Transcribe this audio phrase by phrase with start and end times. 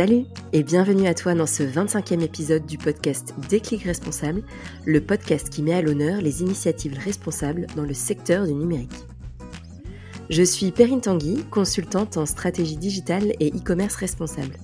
[0.00, 4.42] Salut et bienvenue à toi dans ce 25e épisode du podcast Déclic Responsable,
[4.86, 9.04] le podcast qui met à l'honneur les initiatives responsables dans le secteur du numérique.
[10.30, 14.56] Je suis Perrine Tanguy, consultante en stratégie digitale et e-commerce responsable.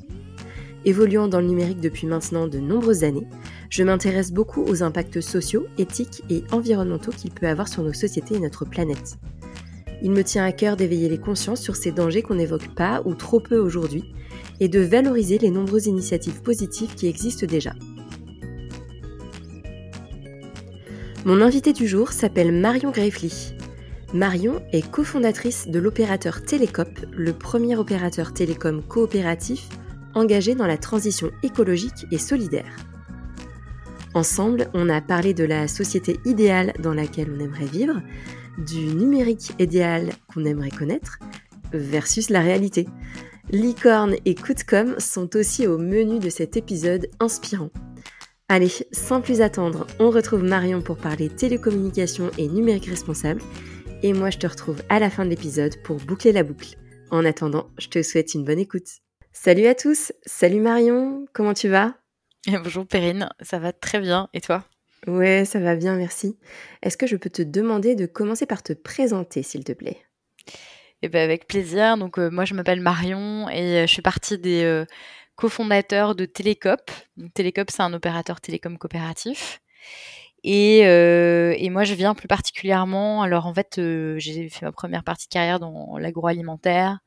[0.87, 3.29] Évoluant dans le numérique depuis maintenant de nombreuses années,
[3.69, 8.37] je m'intéresse beaucoup aux impacts sociaux, éthiques et environnementaux qu'il peut avoir sur nos sociétés
[8.37, 9.19] et notre planète.
[10.01, 13.15] Il me tient à cœur d'éveiller les consciences sur ces dangers qu'on n'évoque pas ou
[13.15, 14.15] trop peu aujourd'hui
[14.61, 17.73] et de valoriser les nombreuses initiatives positives qui existent déjà.
[21.25, 23.55] Mon invité du jour s'appelle Marion Greffly.
[24.15, 29.69] Marion est cofondatrice de l'opérateur Télécop, le premier opérateur télécom coopératif
[30.15, 32.77] engagé dans la transition écologique et solidaire.
[34.15, 38.01] Ensemble, on a parlé de la société idéale dans laquelle on aimerait vivre,
[38.57, 41.19] du numérique idéal qu'on aimerait connaître,
[41.73, 42.87] versus la réalité.
[43.51, 47.71] Licorne et coup de com sont aussi au menu de cet épisode inspirant.
[48.49, 53.41] Allez, sans plus attendre, on retrouve Marion pour parler télécommunications et numérique responsable.
[54.03, 56.77] Et moi, je te retrouve à la fin de l'épisode pour boucler la boucle.
[57.13, 58.89] En attendant, je te souhaite une bonne écoute.
[59.33, 61.95] Salut à tous, salut Marion, comment tu vas?
[62.49, 64.65] Bonjour Perrine, ça va très bien, et toi?
[65.07, 66.37] Ouais, ça va bien, merci.
[66.83, 69.99] Est-ce que je peux te demander de commencer par te présenter, s'il te plaît?
[71.03, 71.97] Eh ben avec plaisir.
[71.99, 74.85] Donc euh, moi je m'appelle Marion et euh, je suis partie des euh,
[75.37, 76.91] cofondateurs de Télécop.
[77.17, 79.61] Donc, c'est un opérateur télécom coopératif.
[80.45, 83.23] Et, et, moi je viens plus particulièrement.
[83.23, 83.81] Alors en fait
[84.19, 87.01] j'ai fait ma première partie de carrière dans l'agroalimentaire.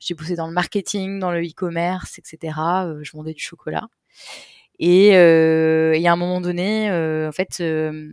[0.00, 2.52] J'ai bossé dans le marketing, dans le e-commerce, etc.
[3.02, 3.88] je vendais du chocolat.
[4.78, 8.12] Et, euh, et, à un moment donné, euh, en fait, euh,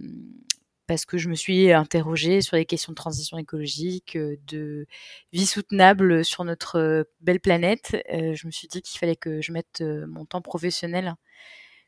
[0.91, 4.85] parce que je me suis interrogée sur les questions de transition écologique, de
[5.31, 9.81] vie soutenable sur notre belle planète, je me suis dit qu'il fallait que je mette
[9.81, 11.15] mon temps professionnel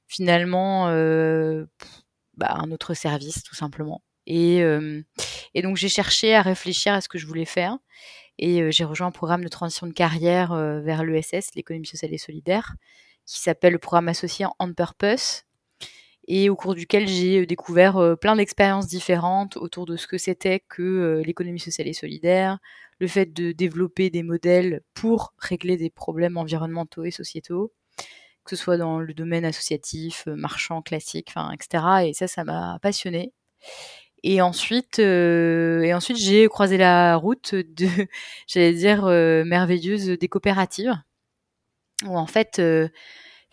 [0.08, 4.02] finalement bah, à un autre service, tout simplement.
[4.26, 4.60] Et,
[5.54, 7.78] et donc j'ai cherché à réfléchir à ce que je voulais faire.
[8.38, 12.72] Et j'ai rejoint un programme de transition de carrière vers l'ESS, l'économie sociale et solidaire,
[13.26, 15.44] qui s'appelle le programme associé On Purpose
[16.28, 20.18] et au cours duquel j'ai euh, découvert euh, plein d'expériences différentes autour de ce que
[20.18, 22.60] c'était que euh, l'économie sociale et solidaire,
[23.00, 27.74] le fait de développer des modèles pour régler des problèmes environnementaux et sociétaux,
[28.46, 32.08] que ce soit dans le domaine associatif, marchand, classique, enfin, etc.
[32.08, 33.34] Et ça, ça m'a passionné.
[34.24, 37.88] Et ensuite, et ensuite, j'ai croisé la route de,
[38.48, 39.06] j'allais dire,
[39.46, 40.94] merveilleuse des coopératives
[42.06, 42.62] où en fait,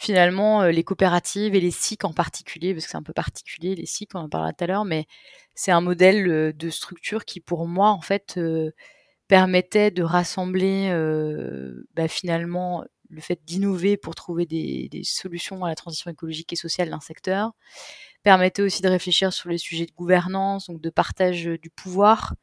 [0.01, 3.75] finalement, euh, les coopératives et les SIC en particulier, parce que c'est un peu particulier,
[3.75, 5.07] les SIC, on en parlera tout à l'heure, mais
[5.55, 8.41] c'est un modèle euh, de structure qui, pour moi, en fait,
[9.29, 10.91] permettait de rassembler
[11.95, 16.57] bah, finalement le fait d'innover pour trouver des, des, solutions à la transition écologique et
[16.57, 17.53] sociale d'un secteur,
[18.23, 22.35] permettait aussi de réfléchir sur les sujets de gouvernance, donc de partage du pouvoir,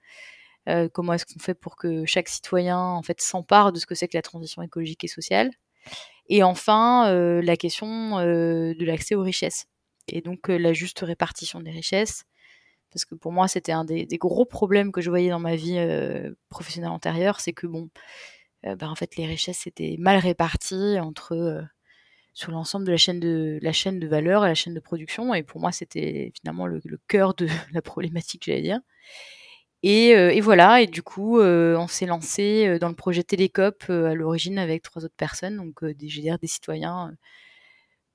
[0.94, 4.08] comment est-ce qu'on fait pour que chaque citoyen en fait s'empare de ce que c'est
[4.08, 5.52] que la transition écologique et sociale
[6.30, 9.66] et enfin, euh, la question euh, de l'accès aux richesses.
[10.08, 12.26] Et donc euh, la juste répartition des richesses.
[12.92, 15.78] Parce que pour moi, c'était un des, gros problèmes que je voyais dans ma vie
[16.50, 17.90] professionnelle antérieure, c'est que bon,
[18.64, 21.66] ben, en fait, les richesses étaient mal réparties entre
[22.34, 25.34] sur l'ensemble de la chaîne de la chaîne de valeur et la chaîne de production.
[25.34, 28.80] Et pour moi, c'était finalement le, le cœur de la problématique, j'allais dire.
[29.86, 33.86] Euh, et, voilà, et du coup, euh, on s'est lancé euh, dans le projet Télécop
[33.90, 37.14] à l'origine avec trois autres personnes, donc des citoyens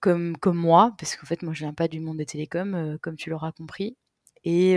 [0.00, 3.30] comme, moi, parce qu'en fait, moi, je viens pas du monde des télécoms, comme tu
[3.30, 3.96] l'auras compris.
[4.44, 4.76] Et,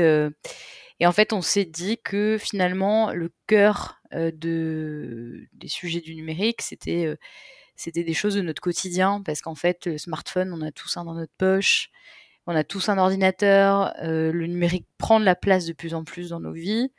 [1.03, 7.17] en fait, on s'est dit que finalement, le cœur de, des sujets du numérique, c'était
[7.75, 11.05] c'était des choses de notre quotidien, parce qu'en fait, le smartphone, on a tous un
[11.05, 11.89] dans notre poche
[12.47, 16.03] on a tous un ordinateur, euh, le numérique prend de la place de plus en
[16.03, 16.91] plus dans nos vies.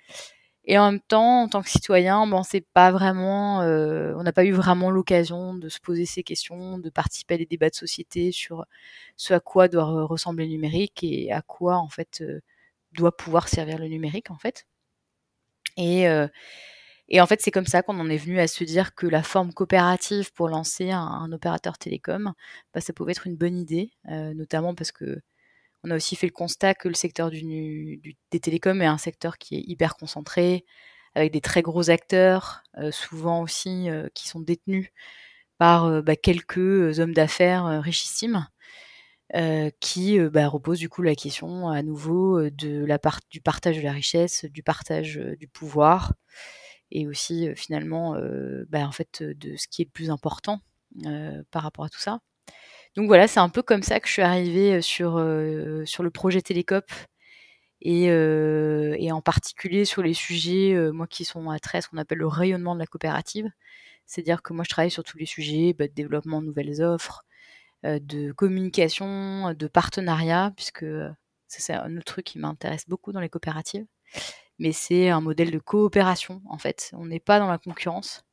[0.65, 4.33] Et en même temps, en tant que citoyen, bon, c'est pas vraiment, euh, on n'a
[4.33, 7.77] pas eu vraiment l'occasion de se poser ces questions, de participer à des débats de
[7.77, 8.67] société sur
[9.17, 12.41] ce à quoi doit ressembler le numérique et à quoi en fait euh,
[12.93, 14.67] doit pouvoir servir le numérique en fait.
[17.09, 19.23] Et en fait, c'est comme ça qu'on en est venu à se dire que la
[19.23, 22.33] forme coopérative pour lancer un, opérateur télécom,
[22.75, 25.21] bah, ça pouvait être une bonne idée, notamment parce que
[25.85, 29.57] on a aussi fait le constat que le secteur des télécoms est un secteur qui
[29.57, 30.65] est hyper concentré,
[31.17, 34.91] avec des très gros acteurs, euh, souvent aussi euh, qui sont détenus
[35.59, 38.47] par euh, bah, quelques hommes d'affaires richissimes,
[39.81, 44.63] qui bah, reposent du coup la question à nouveau du partage de la richesse, du
[44.63, 46.15] partage du pouvoir,
[46.93, 48.17] et aussi finalement
[48.69, 50.61] bah, en fait de ce qui est le plus important,
[51.51, 52.21] par rapport à tout ça.
[52.97, 55.23] Donc voilà, c'est un peu comme ça que je suis arrivée sur,
[55.85, 56.91] sur le projet Télécop
[57.83, 62.19] et, et, en particulier sur les sujets, moi qui sont à trait, ce qu'on appelle
[62.19, 63.51] le rayonnement de la coopérative.
[64.07, 67.25] C'est-à-dire que moi je travaille sur tous les sujets bah, de développement de nouvelles offres,
[67.85, 70.87] de communication, de partenariat, puisque
[71.49, 73.87] c'est un autre truc qui m'intéresse beaucoup dans les coopératives.
[74.59, 76.91] Mais c'est un modèle de coopération en fait.
[76.95, 78.25] On n'est pas dans la concurrence.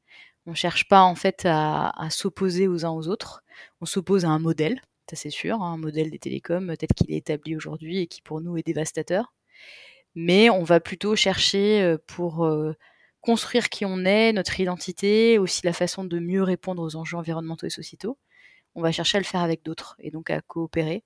[0.46, 3.44] On cherche pas en fait à, s'opposer aux uns aux autres.
[3.82, 7.12] On s'oppose à un modèle, ça c'est sûr, hein, un modèle des télécoms tel qu'il
[7.12, 9.34] est établi aujourd'hui et qui pour nous est dévastateur.
[10.16, 12.74] Mais on va plutôt chercher euh, pour euh,
[13.22, 17.68] construire qui on est, notre identité, aussi la façon de mieux répondre aux enjeux environnementaux
[17.68, 18.18] et sociétaux.
[18.76, 21.04] On va chercher à le faire avec d'autres et donc à coopérer.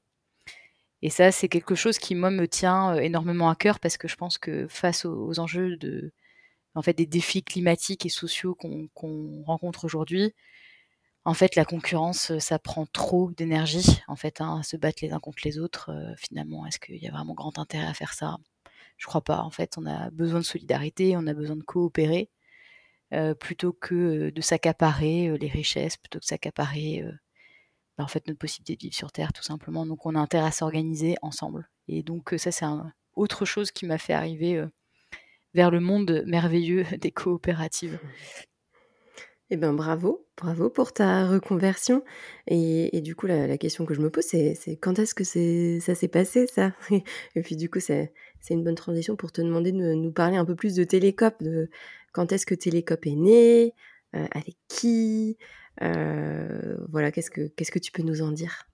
[1.03, 4.07] Et ça, c'est quelque chose qui, moi, me tient euh, énormément à cœur parce que
[4.07, 6.11] je pense que face aux enjeux de,
[6.77, 10.33] en fait, des défis climatiques et sociaux qu'on rencontre aujourd'hui,
[11.27, 14.99] en fait, la concurrence, euh, ça prend trop d'énergie, en fait, hein, à se battre
[15.01, 15.89] les uns contre les autres.
[15.89, 18.37] Euh, finalement, est-ce qu'il y a vraiment grand intérêt à faire ça?
[18.95, 19.41] Je crois pas.
[19.41, 22.29] En fait, on a besoin de solidarité, on a besoin de coopérer,
[23.13, 27.03] euh, plutôt que de s'accaparer les richesses, plutôt que de s'accaparer,
[27.97, 29.85] bah, en notre possibilité de vivre sur Terre, tout simplement.
[29.85, 31.69] Donc, on a intérêt à s'organiser ensemble.
[31.89, 32.65] Et donc, ça, c'est
[33.15, 34.65] autre chose qui m'a fait arriver
[35.57, 37.99] vers le monde merveilleux des coopératives.
[39.49, 42.03] Eh bien, bravo, bravo pour ta reconversion.
[42.47, 45.23] Et, du coup, la, question que je me pose, c'est, quand est-ce que
[45.79, 46.73] ça s'est passé, ça?
[47.35, 48.13] Et puis, du coup, c'est,
[48.49, 51.69] une bonne transition pour te demander de nous parler un peu plus de Télécop, de
[52.13, 53.73] quand est-ce que Télécop est né,
[54.15, 55.37] euh, avec qui,
[55.81, 58.67] euh, voilà, qu'est-ce que, qu'est-ce que tu peux nous en dire?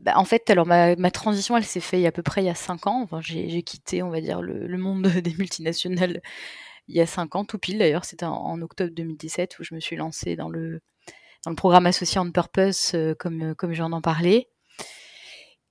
[0.00, 2.54] Bah, en fait, alors ma, transition, elle s'est faite à peu près il y a
[2.54, 3.02] 5 ans.
[3.02, 6.22] Enfin, j'ai quitté, on va dire, le, monde des multinationales
[6.88, 8.04] il y a 5 ans, tout pile d'ailleurs.
[8.04, 10.80] C'était en, octobre 2017 où je me suis lancée dans le,
[11.44, 14.48] dans le programme associé On Purpose, euh, comme, euh, comme j'en en parlais.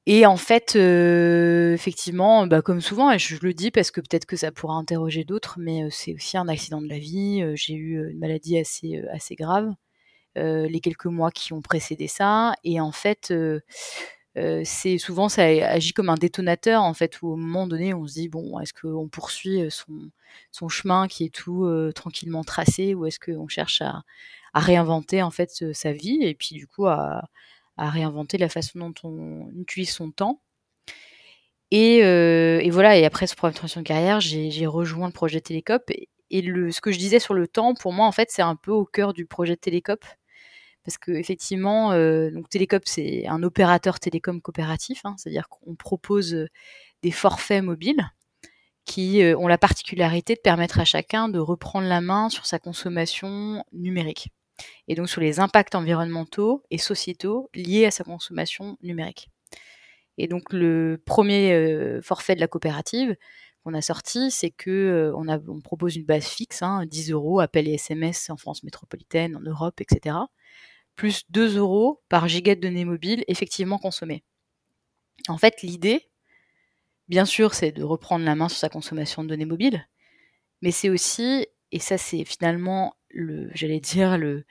[0.06, 4.26] Et en fait, euh, effectivement, bah, comme souvent, et je, le dis parce que peut-être
[4.26, 7.44] que ça pourra interroger d'autres, mais c'est aussi un accident de la vie.
[7.56, 9.74] j'ai eu une maladie assez, assez grave
[10.36, 12.54] les quelques mois qui ont précédé ça.
[12.64, 13.34] Et en fait,
[14.40, 18.08] euh, c'est souvent ça agit comme un détonateur en fait où au moment donné on
[18.08, 19.70] se dit bon est-ce qu'on poursuit euh,
[20.52, 24.04] son, chemin qui est tout euh, tranquillement tracé ou est-ce qu'on cherche à,
[24.54, 27.24] réinventer en fait sa vie et puis du coup à,
[27.78, 30.42] réinventer la façon dont on utilise son temps.
[31.72, 32.02] Et,
[32.72, 35.84] voilà et après ce programme de transition de carrière j'ai rejoint le projet Télécop.
[35.92, 38.42] Et, et le, ce que je disais sur le temps pour moi en fait c'est
[38.42, 40.04] un peu au cœur du projet Télécop
[40.84, 46.34] parce que effectivement, euh, donc Télécop c'est un opérateur télécom coopératif, hein, c'est-à-dire qu'on propose
[46.34, 46.48] euh,
[47.04, 48.10] des forfaits mobiles
[48.86, 52.60] qui euh, ont la particularité de permettre à chacun de reprendre la main sur sa
[52.60, 54.30] consommation numérique
[54.88, 59.30] et donc sur les impacts environnementaux et sociétaux liés à sa consommation numérique.
[60.18, 63.16] Et donc le premier forfait de la coopérative
[63.64, 67.76] qu'on a sorti, c'est que on, propose une base fixe, hein, 10 euros, appel et
[67.76, 70.16] SMS en France métropolitaine, en Europe, etc
[71.00, 74.26] plus 2 euros par giga de données mobiles effectivement consommées.
[75.30, 76.10] En fait, l'idée,
[77.08, 79.88] bien sûr, c'est de reprendre la main sur sa consommation de données mobiles,
[80.62, 84.44] mais c'est aussi, et ça c'est finalement le, j'allais dire le,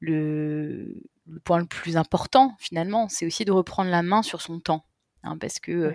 [0.00, 1.04] le,
[1.44, 4.84] point le plus important finalement, c'est aussi de reprendre la main sur son temps,
[5.22, 5.94] hein, parce que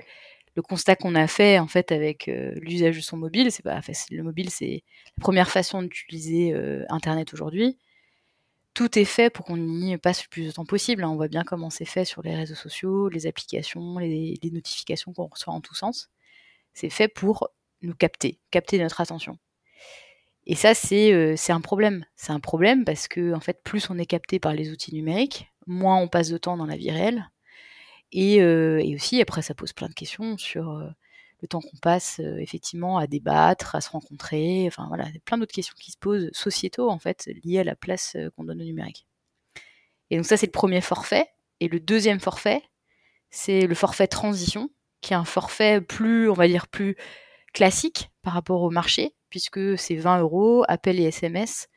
[0.55, 3.81] le constat qu'on a fait en fait avec euh, l'usage de son mobile, c'est pas
[3.81, 4.15] facile.
[4.15, 4.85] Le mobile, c'est
[5.17, 7.77] la première façon d'utiliser euh, Internet aujourd'hui
[8.77, 11.03] tout est fait pour qu'on y passe le plus de temps possible.
[11.03, 11.09] Hein.
[11.09, 15.25] On voit bien comment c'est fait sur les réseaux sociaux, les applications, les, notifications qu'on
[15.25, 16.11] reçoit en tous sens.
[16.75, 17.49] C'est fait pour
[17.81, 19.39] nous capter, capter notre attention.
[20.45, 22.05] Et ça, c'est euh, un problème.
[22.15, 25.51] C'est un problème parce que, en fait, plus on est capté par les outils numériques,
[25.65, 27.31] moins on passe de temps dans la vie réelle.
[28.11, 30.87] Et, euh, aussi, après, ça pose plein de questions sur euh,
[31.41, 35.53] le temps qu'on passe euh, effectivement à débattre, à se rencontrer, enfin voilà, plein d'autres
[35.53, 38.65] questions qui se posent sociétaux en fait liées à la place euh, qu'on donne au
[38.65, 39.05] numérique.
[40.09, 41.27] Et donc ça c'est le premier forfait.
[41.59, 42.61] Et le deuxième forfait,
[43.29, 44.69] c'est le forfait transition,
[45.01, 46.95] qui est un forfait plus, on va dire, plus
[47.53, 51.67] classique par rapport au marché, puisque c'est 20 euros, appel et SMS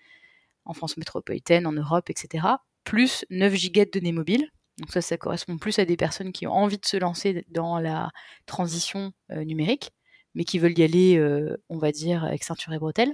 [0.65, 2.47] en France métropolitaine, en Europe, etc.,
[2.85, 4.51] plus 9 gigas de données mobiles.
[4.81, 7.79] Donc ça, ça correspond plus à des personnes qui ont envie de se lancer dans
[7.79, 8.11] la
[8.47, 9.93] transition euh, numérique,
[10.35, 13.13] mais qui veulent y aller, euh, on va dire, avec ceinture et bretelles.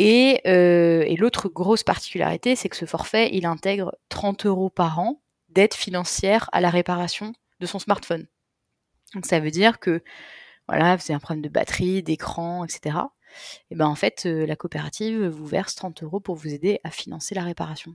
[0.00, 5.22] Euh, et, l'autre grosse particularité, c'est que ce forfait, il intègre 30 euros par an
[5.48, 8.26] d'aide financière à la réparation de son smartphone.
[9.14, 10.02] Donc ça veut dire que,
[10.68, 12.98] voilà, avez un problème de batterie, d'écran, etc.
[13.70, 17.34] Et ben en fait, la coopérative vous verse 30 euros pour vous aider à financer
[17.34, 17.94] la réparation.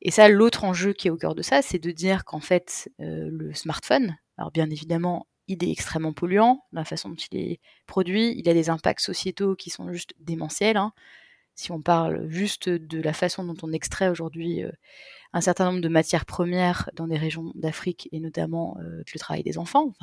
[0.00, 2.90] Et ça, l'autre enjeu qui est au cœur de ça, c'est de dire qu'en fait,
[2.98, 8.34] le smartphone, alors bien évidemment, il est extrêmement polluant, la façon dont il est produit,
[8.36, 10.76] il a des impacts sociétaux qui sont juste démentiels.
[10.76, 10.92] Hein.
[11.54, 14.62] Si on parle juste de la façon dont on extrait aujourd'hui
[15.32, 19.58] un certain nombre de matières premières dans des régions d'Afrique et notamment le travail des
[19.58, 19.94] enfants,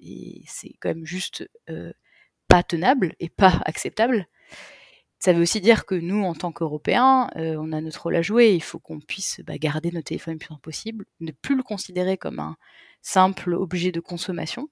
[0.00, 1.48] et c'est quand même juste
[2.48, 4.26] pas tenable et pas acceptable.
[5.20, 8.54] Ça veut aussi dire que nous, en tant qu'Européens, on a notre rôle à jouer.
[8.54, 11.62] Il faut qu'on puisse bah, garder notre téléphone le plus longtemps possible, ne plus le
[11.62, 12.56] considérer comme un
[13.02, 14.68] simple objet de consommation,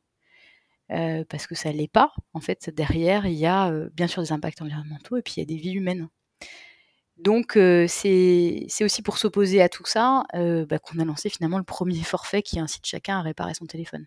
[0.89, 2.13] parce que ça l'est pas.
[2.33, 5.43] En fait, derrière, il y a bien sûr des impacts environnementaux et puis il y
[5.43, 6.09] a des vies humaines.
[7.17, 7.53] Donc
[7.89, 12.43] c'est aussi pour s'opposer à tout ça bah, qu'on a lancé finalement le premier forfait
[12.43, 14.07] qui incite chacun à réparer son téléphone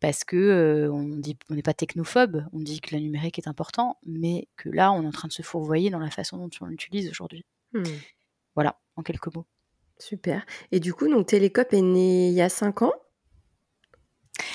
[0.00, 3.98] parce que on dit on n'est pas technophobe, on dit que le numérique est important,
[4.04, 6.66] mais que là, on est en train de se fourvoyer dans la façon dont on
[6.66, 7.44] l'utilise aujourd'hui.
[7.72, 7.82] Mmh.
[8.54, 9.46] Voilà, en quelques mots.
[9.98, 10.44] Super.
[10.72, 12.94] Et du coup, donc Télécop est né il y a 5 ans?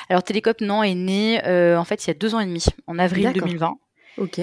[0.10, 1.42] Alors Télécop, non, est né
[1.76, 3.78] en fait il y a deux ans et demi, en avril 2020.
[4.18, 4.42] Ok.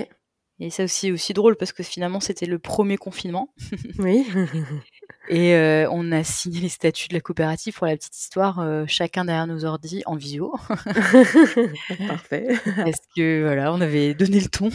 [0.61, 3.54] Et ça aussi, aussi drôle parce que finalement, c'était le premier confinement.
[3.99, 4.26] Oui.
[5.31, 9.47] Et on a signé les statuts de la coopérative pour la petite histoire, chacun derrière
[9.47, 10.55] nos ordi en visio.
[12.09, 12.49] Parfait.
[12.77, 14.71] Parce que voilà, on avait donné le ton,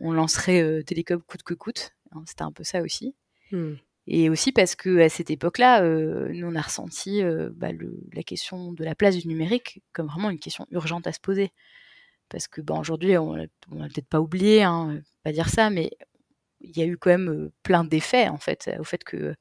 [0.00, 1.94] on, lancerait Télécom coûte que coûte.
[2.12, 3.14] Hein, c'était un peu ça aussi.
[3.52, 3.74] Mmh.
[4.08, 7.22] Et aussi parce que à cette époque-là, nous on a ressenti
[7.54, 7.68] bah,
[8.12, 11.52] la question de la place du numérique comme vraiment une question urgente à se poser.
[12.28, 13.46] Parce que bah, aujourd'hui, on n'a
[13.88, 15.90] peut-être pas oublié, hein, pas dire ça, mais
[16.60, 19.34] il y a eu quand même plein d'effets en fait au fait que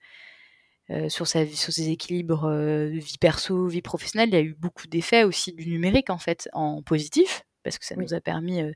[0.91, 4.55] euh, sur, sa, sur ses équilibres euh, vie perso, vie professionnelle, il y a eu
[4.55, 8.61] beaucoup d'effets aussi du numérique en fait en positif parce que ça nous a permis
[8.61, 8.71] euh,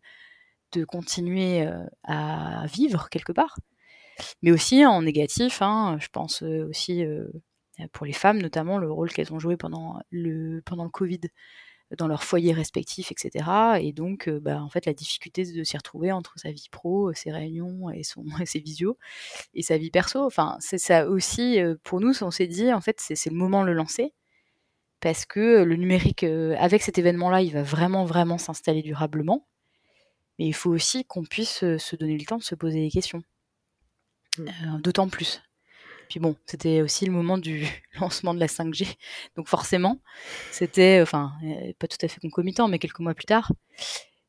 [0.73, 1.67] de continuer
[2.03, 3.59] à vivre quelque part,
[4.41, 5.61] mais aussi en négatif.
[5.61, 7.05] Hein, je pense aussi
[7.91, 11.21] pour les femmes notamment le rôle qu'elles ont joué pendant le pendant le Covid
[11.97, 13.45] dans leur foyer respectif, etc.
[13.81, 17.13] Et donc, euh, bah, en fait, la difficulté de s'y retrouver entre sa vie pro,
[17.13, 18.97] ses réunions et, son, ses visios,
[19.53, 20.25] et sa vie perso.
[20.25, 23.61] Enfin, c'est ça aussi, euh, pour nous, on s'est dit, en fait, c'est le moment
[23.61, 24.13] de le lancer,
[24.99, 29.47] parce que le numérique, euh, avec cet événement-là, il va vraiment, vraiment s'installer durablement.
[30.39, 33.21] Mais il faut aussi qu'on puisse se donner le temps de se poser des questions.
[34.39, 34.81] Mmh.
[34.81, 35.43] D'autant plus.
[36.09, 37.65] Puis bon, c'était aussi le moment du
[37.99, 38.95] lancement de la 5G.
[39.35, 39.99] Donc forcément,
[40.51, 43.51] c'était, enfin, euh, pas tout à fait concomitant, mais quelques mois plus tard.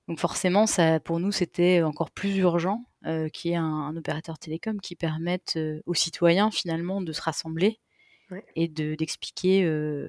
[0.09, 4.38] Donc forcément, ça, pour nous, c'était encore plus urgent euh, qu'il y ait un, opérateur
[4.38, 7.81] télécom qui permette euh, aux citoyens finalement de se rassembler
[8.57, 9.61] et de, d'expliquer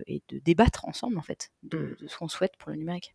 [0.08, 2.08] et de débattre ensemble en fait de, mmh.
[2.08, 3.14] ce qu'on souhaite pour le numérique.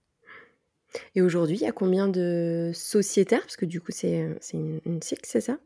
[1.14, 3.40] Et aujourd'hui, il y a combien de sociétaires?
[3.40, 5.59] Parce que du coup, c'est, une, une SIC, c'est ça?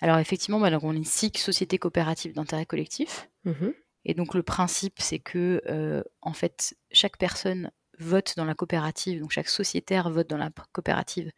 [0.00, 3.28] Alors effectivement, bah, on est une SIC, Société coopérative d'intérêt collectif.
[3.44, 3.68] Mmh
[4.04, 9.20] et donc le principe, c'est que euh, en fait, chaque personne vote dans la coopérative,
[9.20, 11.30] donc chaque sociétaire vote dans la coopérative.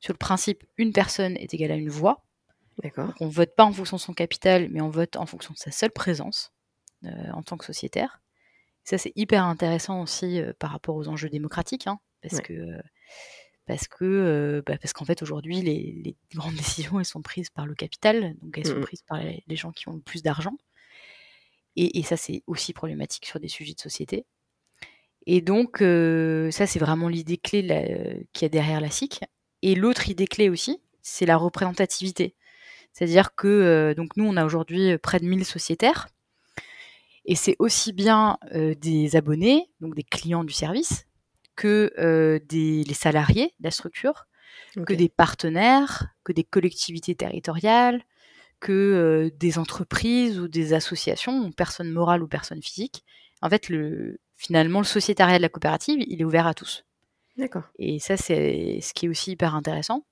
[0.00, 2.24] Sur le principe, une personne est égale à une voix.
[2.82, 3.06] D'accord.
[3.06, 5.58] Donc on vote pas en fonction de son capital, mais on vote en fonction de
[5.58, 6.52] sa seule présence
[7.04, 8.20] euh, en tant que sociétaire.
[8.82, 12.80] Ça, c'est hyper intéressant aussi euh, par rapport aux enjeux démocratiques, hein, parce que
[13.66, 17.74] parce que bah, parce qu'en fait aujourd'hui les, grandes décisions elles sont prises par le
[17.74, 20.56] capital donc elles sont mmh prises par les, gens qui ont le plus d'argent.
[21.78, 24.24] Et, ça c'est aussi problématique sur des sujets de société.
[25.26, 29.20] Et donc ça c'est vraiment l'idée clé qu'il y a derrière la SIC.
[29.62, 32.34] Et l'autre idée clé aussi c'est la représentativité.
[32.92, 36.08] C'est-à-dire que donc nous on a aujourd'hui près de 1000 sociétaires.
[37.26, 41.05] Et c'est aussi bien des abonnés donc des clients du service
[41.56, 44.26] que euh, des, les salariés de la structure,
[44.86, 48.02] que des partenaires, que des collectivités territoriales,
[48.60, 53.04] que euh, des entreprises ou des associations, personnes morales ou personnes physiques.
[53.42, 56.84] En fait, le, finalement, le sociétariat de la coopérative, il est ouvert à tous.
[57.36, 57.64] D'accord.
[57.78, 60.06] Et ça, c'est ce qui est aussi hyper intéressant,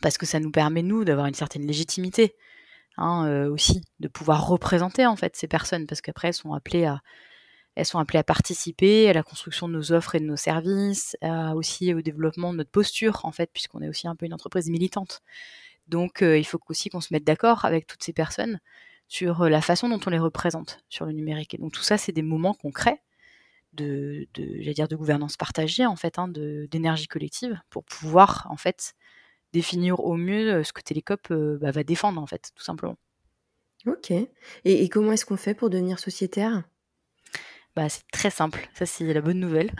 [0.00, 2.34] parce que ça nous permet, nous, d'avoir une certaine légitimité,
[2.96, 6.86] hein, euh, aussi, de pouvoir représenter, en fait, ces personnes, parce qu'après, elles sont appelées
[6.86, 7.00] à,
[7.76, 11.16] elles sont appelées à participer à la construction de nos offres et de nos services,
[11.54, 14.70] aussi au développement de notre posture, en fait, puisqu'on est aussi un peu une entreprise
[14.70, 15.22] militante.
[15.88, 18.60] Donc, euh, il faut aussi qu'on se mette d'accord avec toutes ces personnes
[19.06, 21.54] sur euh, la façon dont on les représente sur le numérique.
[21.54, 23.02] Et donc, tout ça, c'est des moments concrets
[23.74, 24.26] de,
[24.94, 28.94] gouvernance partagée, en fait, hein, d'énergie collective, pour pouvoir, en fait,
[29.52, 32.96] définir au mieux euh, ce que Télécop bah, va défendre, en fait, tout simplement.
[33.86, 34.12] Ok.
[34.64, 36.62] et comment est-ce qu'on fait pour devenir sociétaire?
[37.76, 38.68] Bah, c'est très simple.
[38.74, 39.72] Ça, c'est la bonne nouvelle.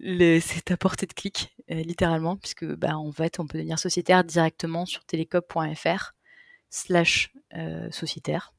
[0.40, 4.24] c'est à portée de clic, euh, littéralement, puisque bah, en fait, on peut devenir sociétaire
[4.24, 6.12] directement sur télécop.fr
[6.70, 8.54] slash euh, sociétaire.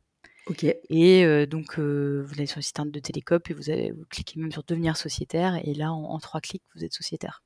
[0.47, 0.63] Ok.
[0.63, 4.51] Et donc, vous allez sur le site de Télécop et vous, allez, vous cliquez même
[4.51, 5.59] sur devenir sociétaire.
[5.63, 7.43] Et là, en, trois clics, vous êtes sociétaire.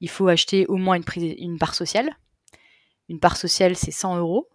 [0.00, 1.04] Il faut acheter au moins une,
[1.38, 2.10] une part sociale.
[3.08, 4.48] Une part sociale, c'est 100 euros.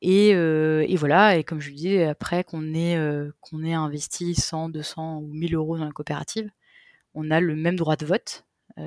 [0.00, 5.32] Et, et, voilà, et comme je dis, après qu'on ait, ait investi 100, 200 ou
[5.32, 6.50] 1000 euros dans la coopérative,
[7.14, 8.44] on a le même droit de vote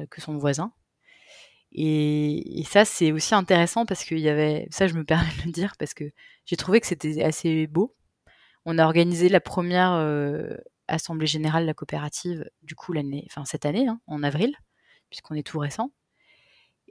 [0.10, 0.72] que son voisin.
[1.74, 5.51] Et, ça, c'est aussi intéressant parce qu'il y avait, ça je me permets de le
[5.51, 6.06] dire, parce que
[6.46, 7.96] j'ai trouvé que c'était assez beau.
[8.65, 9.94] On a organisé la première
[10.88, 14.56] assemblée générale de la coopérative, du coup, l'année, enfin cette année, hein, en avril,
[15.10, 15.91] puisqu'on est tout récent.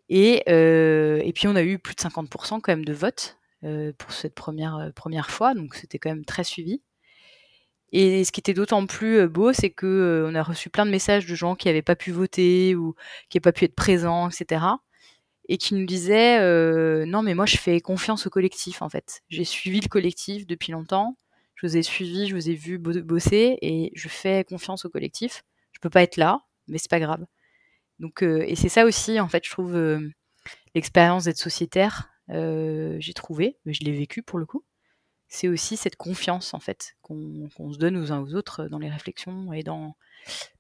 [0.09, 3.40] Et, et puis on a eu plus de 50% quand même de votes
[3.99, 6.83] pour cette première, première fois, donc c'était quand même très suivi.
[7.93, 11.27] Et ce qui était d'autant plus beau, c'est que on a reçu plein de messages
[11.27, 12.95] de gens qui n'avaient pas pu voter ou
[13.29, 14.65] qui n'avaient pas pu être présents, etc.
[15.49, 16.39] Et qui nous disaient
[17.07, 19.23] non, mais moi je fais confiance au collectif en fait.
[19.29, 21.17] J'ai suivi le collectif depuis longtemps.
[21.57, 25.43] Je vous ai suivi, je vous ai vu bosser et je fais confiance au collectif.
[25.73, 27.27] Je peux pas être là, mais c'est pas grave.
[27.99, 29.77] Donc et c'est ça aussi en fait, je trouve
[30.77, 32.09] l'expérience d'être sociétaire.
[32.31, 34.65] J'ai trouvé, mais je l'ai vécu pour le coup
[35.31, 38.91] c'est aussi cette confiance en fait qu'on se donne aux uns aux autres dans les
[38.91, 39.97] réflexions et dans,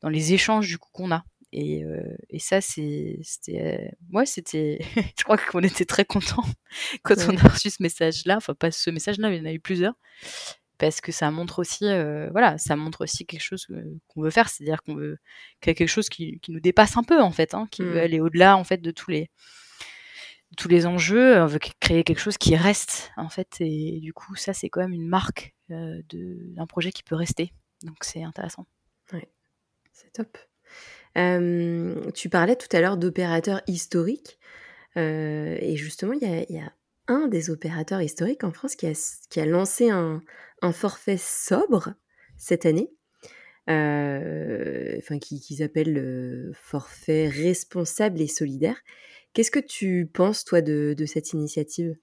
[0.01, 1.25] dans les échanges du coup qu'on a.
[1.53, 4.79] Et, euh, et ça, c'était, moi, c'était,
[5.19, 6.45] je crois qu'on était très contents
[7.03, 8.37] quand on a reçu ce message-là.
[8.37, 9.95] Enfin, pas ce message-là, mais il y en a eu plusieurs,
[10.79, 13.67] parce que ça montre aussi, euh, voilà, ça montre aussi quelque chose
[14.07, 15.19] qu'on veut faire, c'est-à-dire qu'on veut
[15.61, 17.83] qu'il y a quelque chose qui, qui, nous dépasse un peu en fait, hein, qui
[17.83, 18.05] veut mmh.
[18.05, 19.29] aller au-delà en fait de tous les
[20.57, 24.35] tous les enjeux, on veut créer quelque chose qui reste en fait, et du coup
[24.35, 27.53] ça c'est quand même une marque euh, d'un projet qui peut rester,
[27.83, 28.67] donc c'est intéressant.
[29.13, 29.29] Ouais,
[29.93, 30.39] c'est top.
[32.15, 34.39] tu parlais tout à l'heure d'opérateurs historiques,
[34.97, 36.73] euh, et justement il y, a,
[37.07, 38.93] un des opérateurs historiques en France qui a,
[39.31, 40.23] qui a lancé un,
[40.63, 41.95] un, forfait sobre
[42.37, 42.91] cette année.
[43.69, 48.77] Euh, enfin, qui, qui s'appelle le forfait responsable et solidaire.
[49.33, 51.97] Qu'est-ce que tu penses, toi, de, cette initiative?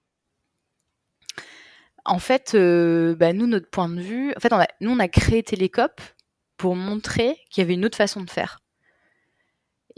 [2.05, 4.99] En fait, euh, bah, nous, notre point de vue, en fait, on a, nous, on
[4.99, 5.99] a créé Télécop
[6.55, 8.59] pour montrer qu'il y avait une autre façon de faire.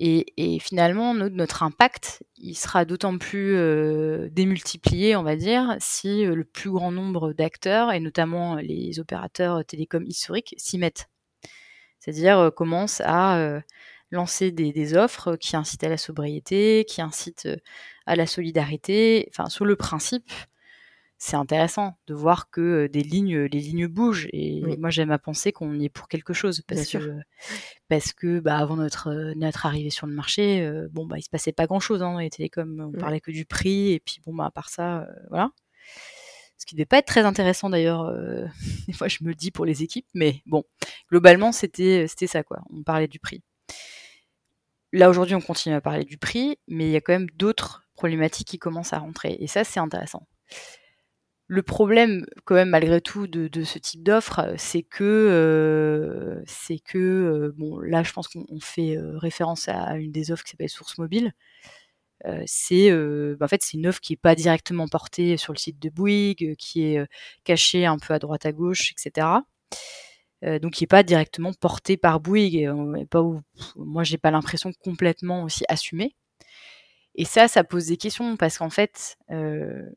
[0.02, 6.36] Et, finalement, notre, impact, il sera d'autant plus euh, démultiplié, on va dire, si euh,
[6.36, 11.10] le plus grand nombre d'acteurs, et notamment les opérateurs télécoms historiques, s'y mettent.
[12.00, 13.62] C'est-à-dire commencent à
[14.12, 17.58] lancer des, offres qui incitent à la sobriété, qui incitent euh,
[18.06, 19.30] à la solidarité.
[19.32, 20.32] Enfin, sur le principe,
[21.18, 24.28] c'est intéressant de voir que euh, des lignes, les lignes bougent.
[24.32, 27.20] Et moi, j'aime à penser qu'on y est pour quelque chose, parce que
[27.88, 31.30] parce que bah, avant notre notre arrivée sur le marché, euh, bon bah il se
[31.30, 32.92] passait pas grand chose hein, dans les télécoms.
[32.96, 35.52] On parlait que du prix, et puis bon bah à part ça, voilà.
[36.58, 38.14] Ce qui ne devait pas être très intéressant d'ailleurs.
[38.88, 40.64] des fois, je me le dis pour les équipes, mais bon,
[41.10, 42.62] globalement, c'était c'était ça quoi.
[42.72, 43.44] On parlait du prix.
[44.92, 47.84] Là, aujourd'hui, on continue à parler du prix, mais il y a quand même d'autres
[47.96, 49.38] problématiques qui commencent à rentrer.
[49.40, 50.26] Et ça, c'est intéressant.
[51.52, 56.44] Le problème, quand même, malgré tout, de, ce type d'offre, c'est que, euh,
[56.96, 60.70] euh, bon, là, je pense qu'on fait euh, référence à une des offres qui s'appelle
[60.70, 61.34] Source Mobile.
[62.46, 65.80] c'est, bah, en fait, c'est une offre qui n'est pas directement portée sur le site
[65.80, 67.08] de Bouygues, qui est
[67.44, 69.28] cachée un peu à droite à gauche, etc.
[70.46, 73.42] Euh, donc qui n'est pas directement porté par Bouygues, et, pas où,
[73.76, 76.16] moi j'ai pas l'impression complètement aussi assumé.
[77.16, 79.90] Et ça, ça pose des questions parce qu'en fait, euh,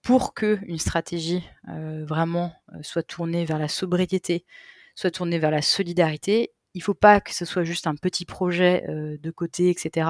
[0.00, 4.46] pour que une stratégie euh, vraiment soit tournée vers la sobriété,
[4.94, 8.86] soit tournée vers la solidarité, il faut pas que ce soit juste un petit projet
[8.88, 10.08] de côté, etc.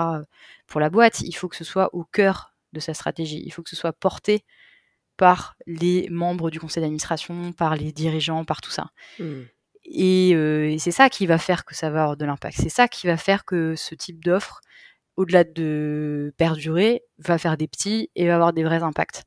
[0.69, 1.21] pour la boîte.
[1.23, 3.43] Il faut que ce soit au cœur de sa stratégie.
[3.45, 4.45] Il faut que ce soit porté
[5.17, 8.91] par les membres du conseil d'administration, par les dirigeants, par tout ça.
[9.19, 9.43] Mmh.
[9.85, 12.57] Et, c'est ça qui va faire que ça va avoir de l'impact.
[12.61, 14.61] C'est ça qui va faire que ce type d'offre,
[15.17, 19.25] au-delà de perdurer, va faire des petits et va avoir des vrais impacts.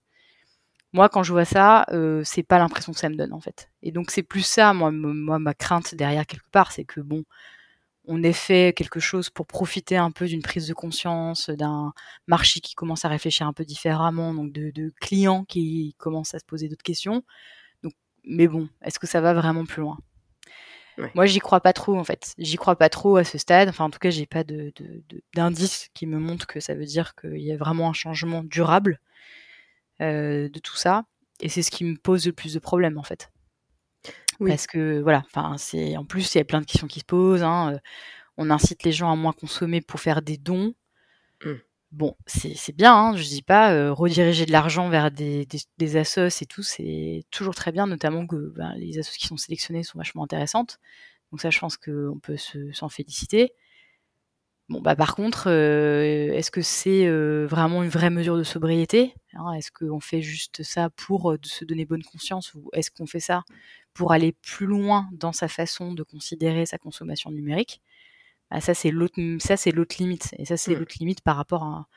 [0.94, 1.86] Moi, quand je vois ça,
[2.24, 3.70] c'est pas l'impression que ça me donne en fait.
[3.84, 7.26] Et donc c'est plus ça, moi, moi, ma crainte derrière quelque part, c'est que bon,
[8.08, 11.94] on ait fait quelque chose pour profiter un peu d'une prise de conscience, d'un
[12.28, 16.40] marché qui commence à réfléchir un peu différemment, donc de, de clients qui commencent à
[16.40, 17.24] se poser d'autres questions.
[17.84, 19.98] Donc, mais bon, est-ce que ça va vraiment plus loin?
[21.14, 22.34] Moi, j'y crois pas trop en fait.
[22.38, 23.70] J'y crois pas trop à ce stade.
[23.70, 24.74] Enfin, en tout cas, j'ai pas de,
[25.34, 29.00] d'indice qui me montre que ça veut dire qu'il y a vraiment un changement durable
[30.02, 31.06] euh, de tout ça.
[31.42, 33.32] Et c'est ce qui me pose le plus de problèmes en fait.
[34.40, 37.06] Parce que voilà, enfin, c'est en plus il y a plein de questions qui se
[37.06, 37.44] posent.
[37.44, 37.74] Hein.
[37.74, 37.80] Euh,
[38.38, 40.74] on incite les gens à moins consommer pour faire des dons.
[41.44, 41.54] Mmh.
[41.92, 45.48] Bon, c'est bien, hein, je dis pas, rediriger de l'argent vers des
[45.96, 49.84] assos et tout, c'est toujours très bien, notamment que, ben, les assos qui sont sélectionnées
[49.84, 50.80] sont vachement intéressantes.
[51.32, 53.54] Donc ça, je pense qu'on peut se s'en féliciter.
[54.68, 57.08] Bon, bah, par contre, est-ce que c'est,
[57.46, 59.14] vraiment une vraie mesure de sobriété?
[59.34, 59.54] Hein?
[59.54, 63.44] Est-ce qu'on fait juste ça pour, se donner bonne conscience ou est-ce qu'on fait ça
[63.94, 67.82] pour aller plus loin dans sa façon de considérer sa consommation numérique?
[68.52, 70.80] Ah ça c'est l'autre ça c'est l'autre limite et ça c'est mmh.
[70.80, 71.88] l'autre limite par rapport à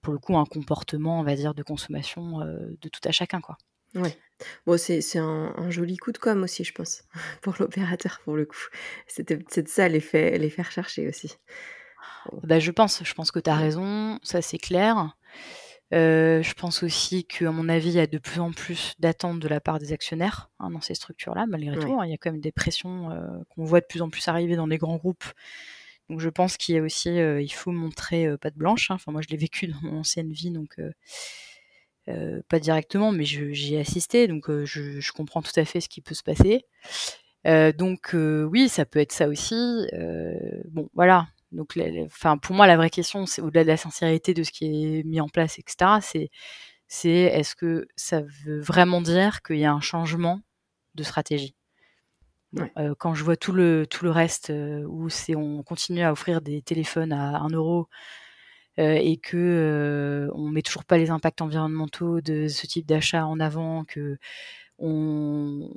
[0.00, 3.58] pour le coup un comportement on va dire de consommation de tout à chacun quoi.
[3.94, 4.16] Ouais.
[4.66, 7.02] Bon c'est c'est un, joli coup de com aussi je pense
[7.42, 8.66] pour l'opérateur pour le coup.
[9.06, 11.36] C'était c'est ça les faire les faire chercher aussi.
[12.42, 15.16] Bah je pense, je pense que tu as raison, ça c'est clair.
[15.94, 19.38] Euh, je pense aussi qu'à mon avis, il y a de plus en plus d'attentes
[19.38, 22.00] de la part des actionnaires hein, dans ces structures-là, malgré tout.
[22.00, 22.06] Hein.
[22.06, 24.56] il y a quand même des pressions euh, qu'on voit de plus en plus arriver
[24.56, 25.24] dans les grands groupes.
[26.08, 28.90] Donc je pense qu'il y a aussi, euh, il faut montrer pas de blanche.
[28.90, 28.94] Hein.
[28.94, 30.80] Enfin moi je l'ai vécu dans mon ancienne vie, donc
[32.48, 36.00] pas directement, mais j'y ai assisté, donc je, je, comprends tout à fait ce qui
[36.00, 36.64] peut se passer.
[37.76, 39.88] donc oui, ça peut être ça aussi.
[40.68, 44.42] bon voilà, donc, enfin, pour moi, la vraie question, c'est au-delà de la sincérité de
[44.42, 44.66] ce qui
[44.98, 46.00] est mis en place, etc.
[46.02, 46.30] C'est,
[46.88, 50.40] c'est est-ce que ça veut vraiment dire qu'il y a un changement
[50.94, 51.56] de stratégie?
[52.78, 56.12] Euh, Quand je vois tout le tout le reste euh, où c'est on continue à
[56.12, 57.88] offrir des téléphones à 1 euro
[58.78, 63.40] euh, et que on met toujours pas les impacts environnementaux de ce type d'achat en
[63.40, 64.18] avant, que
[64.78, 65.70] on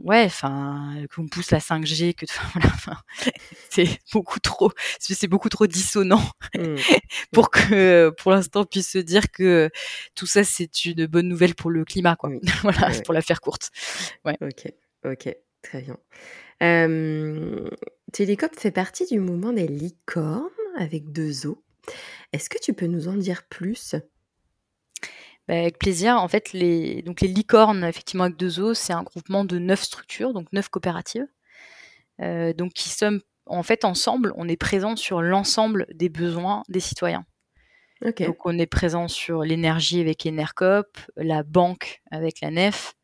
[0.00, 3.02] ouais enfin qu'on pousse la 5G que voilà
[3.70, 6.22] c'est beaucoup trop c'est beaucoup trop dissonant
[6.56, 6.76] mmh.
[7.32, 9.70] pour que pour l'instant on puisse se dire que
[10.14, 12.30] tout ça c'est une bonne nouvelle pour le climat quoi.
[12.62, 13.70] Voilà pour la faire courte.
[14.24, 14.36] Ouais.
[14.40, 14.72] Ok
[15.04, 15.96] ok très bien.
[16.62, 17.68] Euh,
[18.12, 21.56] Télécop fait partie du mouvement des licornes avec deux os
[22.32, 23.94] est-ce que tu peux nous en dire plus?
[25.48, 26.16] Bah, avec plaisir.
[26.16, 29.82] En fait, les, donc les licornes, effectivement, avec deux os, c'est un groupement de neuf
[29.82, 31.26] structures, donc neuf coopératives.
[32.20, 36.80] Euh, donc, qui sommes, en fait, ensemble, on est présent sur l'ensemble des besoins des
[36.80, 37.24] citoyens.
[38.18, 42.94] Donc, on est présent sur l'énergie avec Enercop, la banque avec la NEF.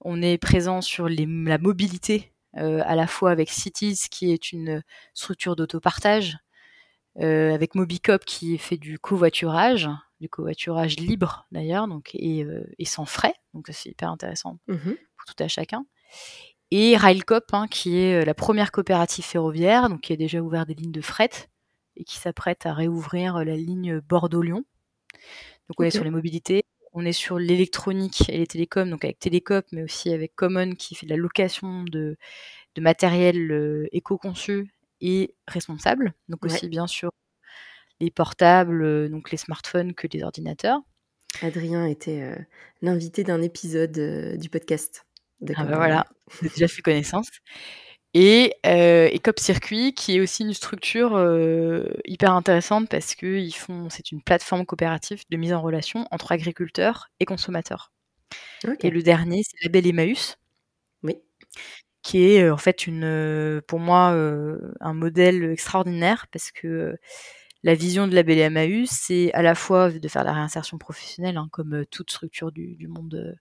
[0.00, 4.52] On est présent sur les, la mobilité, euh, à la fois avec Cities, qui est
[4.52, 6.38] une structure d'autopartage,
[7.20, 12.84] euh, avec Mobicop, qui fait du covoiturage, du covoiturage libre d'ailleurs, donc et, euh, et,
[12.84, 15.86] sans frais, donc c'est hyper intéressant mmh pour tout à chacun.
[16.70, 20.66] Et Railcop, hein, qui est euh, la première coopérative ferroviaire, donc qui a déjà ouvert
[20.66, 21.30] des lignes de fret
[21.96, 24.64] et qui s'apprête à réouvrir euh, la ligne Bordeaux-Lyon.
[25.68, 29.18] Donc on est sur les mobilités, on est sur l'électronique et les télécoms, donc avec
[29.18, 32.18] Télécop, mais aussi avec Common qui fait de la location de,
[32.74, 37.10] de matériel éco-conçu et responsable, donc aussi bien sûr
[38.00, 40.80] les portables, euh, donc les smartphones que les ordinateurs.
[41.42, 42.36] Adrien était euh,
[42.82, 45.06] l'invité d'un épisode euh, du podcast.
[45.56, 46.06] Ah bah voilà,
[46.42, 47.28] j'ai déjà fait connaissance.
[48.14, 51.18] Et, euh, Cop Circuit, qui est aussi une structure
[52.04, 56.32] hyper intéressante parce que ils font, c'est une plateforme coopérative de mise en relation entre
[56.32, 57.92] agriculteurs et consommateurs.
[58.80, 60.38] Et le dernier, c'est Label Emmaüs.
[61.02, 61.18] Oui.
[62.02, 64.16] Qui est en fait une, pour moi,
[64.80, 66.96] un modèle extraordinaire parce que
[67.64, 71.48] la vision de la BLMAU, c'est à la fois de faire la réinsertion professionnelle, hein,
[71.50, 73.34] comme euh, toute structure du, monde, euh,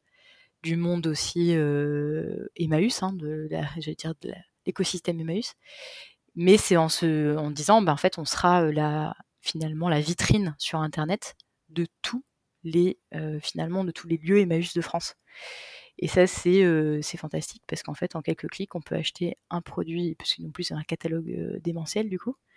[0.63, 3.49] du monde aussi euh, Emmaüs, hein, de
[3.97, 4.31] dire de
[4.65, 5.55] l'écosystème Emmaüs.
[6.35, 10.79] Mais c'est en se, disant, ben, en fait, on sera la, finalement la vitrine sur
[10.79, 11.35] Internet
[11.67, 12.23] de tous
[12.63, 12.97] les,
[13.41, 15.15] finalement, de tous les lieux Emmaüs de France.
[15.99, 20.15] Et ça, c'est fantastique parce qu'en fait, en quelques clics, on peut acheter un produit,
[20.15, 22.52] parce non plus c'est un catalogue démentiel du coup, euh,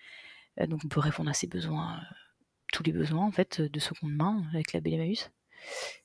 [0.66, 2.14] donc on peut répondre à ses besoins, euh,
[2.72, 5.14] tous les besoins en fait de seconde main avec la Belle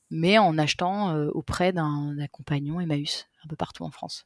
[0.10, 4.26] mais en achetant euh, auprès d'un compagnon Emmaüs un peu partout en France.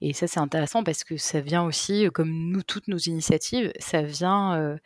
[0.00, 4.78] Et ça c'est intéressant parce que ça vient aussi, comme toutes nos initiatives, ça vient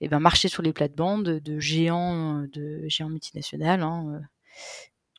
[0.00, 3.82] eh ben, marcher sur les plates-bandes de géants, de géants multinationales.
[3.82, 4.20] Hein,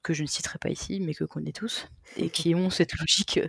[0.04, 3.40] que je ne citerai pas ici, mais que connaît tous, et qui ont cette logique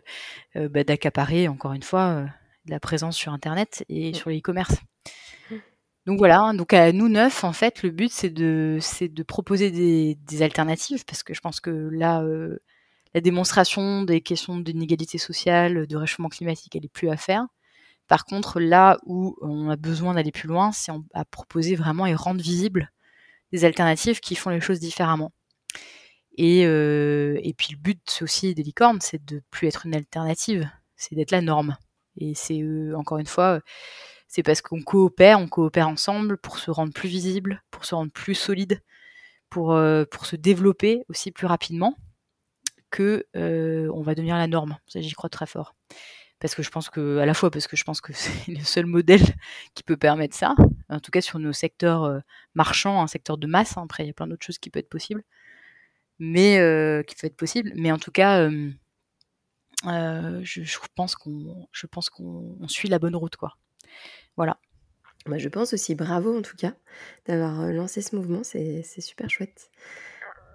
[0.54, 2.26] bah, d'accaparer, encore une fois,
[2.66, 4.14] la présence sur Internet et mmh.
[4.14, 4.76] sur l'e-commerce.
[5.50, 5.56] Mmh.
[6.06, 9.22] Donc voilà, hein, donc à nous neuf, en fait, le but c'est de, c'est de
[9.22, 12.58] proposer des, alternatives parce que je pense que là, euh,
[13.14, 17.46] la démonstration des questions d'inégalité sociale, de réchauffement climatique, elle est plus à faire.
[18.08, 22.14] Par contre, là où on a besoin d'aller plus loin, c'est à proposer vraiment et
[22.14, 22.90] rendre visibles
[23.52, 25.32] des alternatives qui font les choses différemment.
[26.36, 30.68] Et, euh, et puis le but aussi des licornes, c'est de plus être une alternative,
[30.96, 31.76] c'est d'être la norme.
[32.16, 32.62] Et c'est
[32.94, 33.60] encore une fois,
[34.28, 38.12] c'est parce qu'on coopère, on coopère ensemble pour se rendre plus visible, pour se rendre
[38.12, 38.80] plus solide,
[39.50, 39.78] pour,
[40.10, 41.96] pour se développer aussi plus rapidement
[42.90, 44.76] que on va devenir la norme.
[44.86, 45.74] Ça, j'y crois très fort
[46.42, 48.64] parce que je pense que, à la fois parce que je pense que c'est le
[48.64, 49.22] seul modèle
[49.74, 50.56] qui peut permettre ça,
[50.88, 52.20] en tout cas sur nos secteurs
[52.54, 53.82] marchands, un secteur de masse, hein.
[53.84, 55.22] après il y a plein d'autres choses qui peuvent être possibles,
[56.18, 56.54] mais
[57.06, 58.50] qui peuvent être possibles, mais en tout cas,
[59.84, 63.56] je, pense qu'on, je pense qu'on suit la bonne route, quoi.
[64.36, 64.58] Voilà.
[65.26, 66.74] Moi, je pense aussi bravo en tout cas
[67.26, 69.70] d'avoir lancé ce mouvement, c'est super chouette.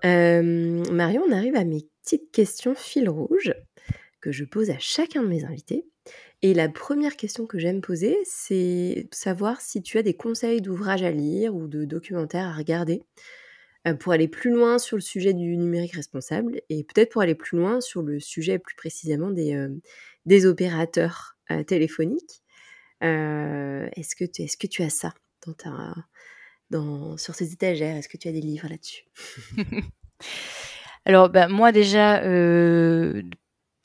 [0.04, 3.54] Marion, on arrive à mes petites questions fil rouge
[4.22, 5.86] que je pose à chacun de mes invités.
[6.42, 11.04] Et la première question que j'aime poser, c'est savoir si tu as des conseils d'ouvrages
[11.04, 13.47] à lire ou de documentaires à regarder euh,
[13.94, 17.58] pour aller plus loin sur le sujet du numérique responsable et peut-être pour aller plus
[17.58, 19.70] loin sur le sujet plus précisément des, euh,
[20.26, 22.44] des opérateurs euh, téléphoniques.
[23.02, 25.14] est-ce, que tu, est-ce que tu as ça
[25.46, 25.94] dans ta,
[26.70, 27.96] dans, sur ces étagères?
[27.96, 29.06] Est-ce que tu as des livres là-dessus?
[31.06, 32.22] Alors, bah, moi déjà,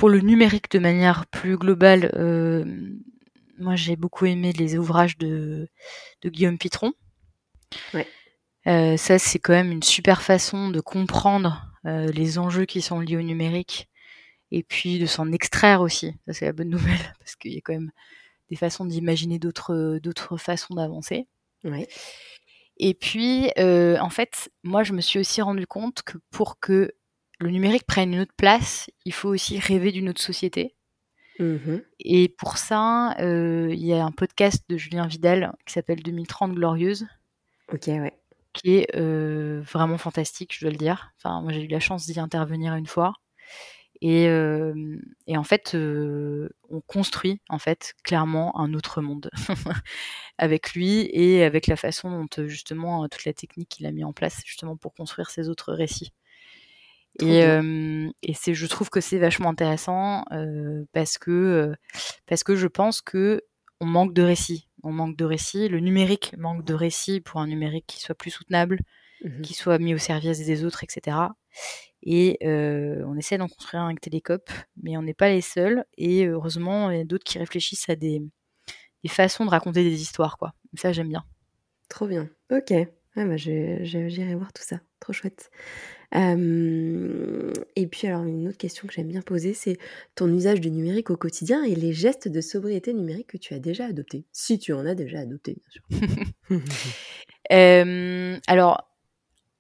[0.03, 2.65] pour le numérique de manière plus globale, euh,
[3.57, 5.69] moi j'ai beaucoup aimé les ouvrages de,
[6.25, 6.93] Guillaume Pitron.
[8.67, 13.01] Euh, ça, c'est quand même une super façon de comprendre euh, les enjeux qui sont
[13.01, 13.89] liés au numérique
[14.51, 16.15] et puis de s'en extraire aussi.
[16.27, 17.91] Ça, c'est la bonne nouvelle parce qu'il y a quand même
[18.51, 21.27] des façons d'imaginer d'autres, d'autres façons d'avancer.
[22.79, 26.93] Et puis, en fait, moi, je me suis aussi rendu compte que pour que
[27.43, 30.77] le numérique prenne une autre place, il faut aussi rêver d'une autre société.
[31.39, 36.03] Mmh Et pour ça, euh, il y a un podcast de Julien Vidal qui s'appelle
[36.03, 37.07] 2030 Glorieuse.
[37.73, 38.13] Ok, ouais.
[38.53, 41.13] Qui est euh, vraiment fantastique, je dois le dire.
[41.17, 43.15] Enfin, moi, j'ai eu la chance d'y intervenir une fois.
[44.03, 49.31] Et, euh, et en fait, on construit en fait clairement un autre monde
[50.39, 54.13] avec lui et avec la façon dont justement toute la technique qu'il a mis en
[54.13, 56.13] place justement pour construire ces autres récits.
[57.21, 57.43] Et,
[58.23, 60.25] et c'est, je trouve que c'est vachement intéressant
[60.93, 61.73] parce que
[62.27, 63.43] parce que je pense que
[63.83, 64.69] on manque de récits.
[64.83, 65.69] On manque de récits.
[65.69, 68.79] Le numérique manque de récits pour un numérique qui soit plus soutenable,
[69.25, 71.17] mmh qui soit mis au service des autres, etc.
[72.03, 74.51] Et on essaie d'en construire un avec Télécop,
[74.83, 75.85] mais on n'est pas les seuls.
[75.97, 78.21] Et heureusement, il y a d'autres qui réfléchissent à des,
[79.05, 80.53] des façons de raconter des histoires, quoi.
[80.75, 81.25] Ça, j'aime bien.
[81.89, 82.29] Trop bien.
[82.51, 82.71] Ok.
[82.71, 84.81] Ouais, bah, j'irai voir tout ça.
[84.99, 85.51] Trop chouette
[86.15, 89.79] et puis alors une autre question que j'aime bien poser, c'est
[90.15, 93.59] ton usage du numérique au quotidien et les gestes de sobriété numérique que tu as
[93.59, 95.83] déjà adoptés, si tu en as déjà adopté, bien sûr.
[98.47, 98.89] alors,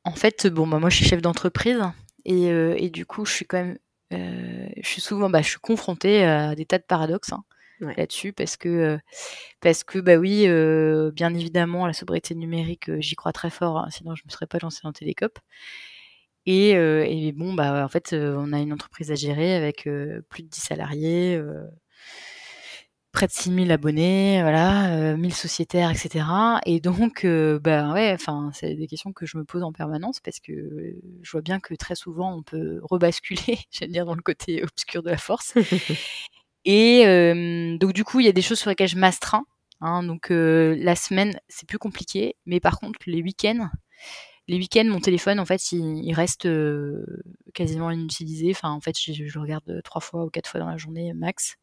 [0.04, 1.80] en fait, bon, bah, moi je suis chef d'entreprise
[2.24, 3.78] et, et, du coup, je suis quand même,
[4.10, 7.32] je suis souvent, bah, je suis confrontée à des tas de paradoxes.
[7.32, 7.44] Hein,
[7.96, 8.98] là-dessus parce que
[9.60, 10.46] parce que bah oui
[11.12, 14.58] bien évidemment la sobriété numérique j'y crois très fort hein, sinon je me serais pas
[14.62, 15.40] lancée dans Télécop
[16.46, 19.88] et, et, bon, bah, en fait, on a une entreprise à gérer avec
[20.28, 21.40] plus de 10 salariés,
[23.12, 26.24] près de 6000 abonnés, voilà, 1000 sociétaires, etc.
[26.66, 27.24] Et donc,
[27.62, 28.16] bah ouais,
[28.55, 31.74] c'est des questions que je me pose en permanence parce que je vois bien que
[31.74, 35.55] très souvent, on peut rebasculer, j'allais dire, dans le côté obscur de la force.
[36.64, 39.44] et donc, du coup, il y a des choses sur lesquelles je m'astreins.
[39.81, 43.68] Hein, donc, la semaine, c'est plus compliqué, mais par contre, les week-ends,
[44.48, 47.05] les week-ends, mon téléphone, en fait, il, reste euh,
[47.55, 48.50] quasiment inutilisé.
[48.50, 51.57] Enfin, en fait, je, le regarde trois fois ou quatre fois dans la journée max.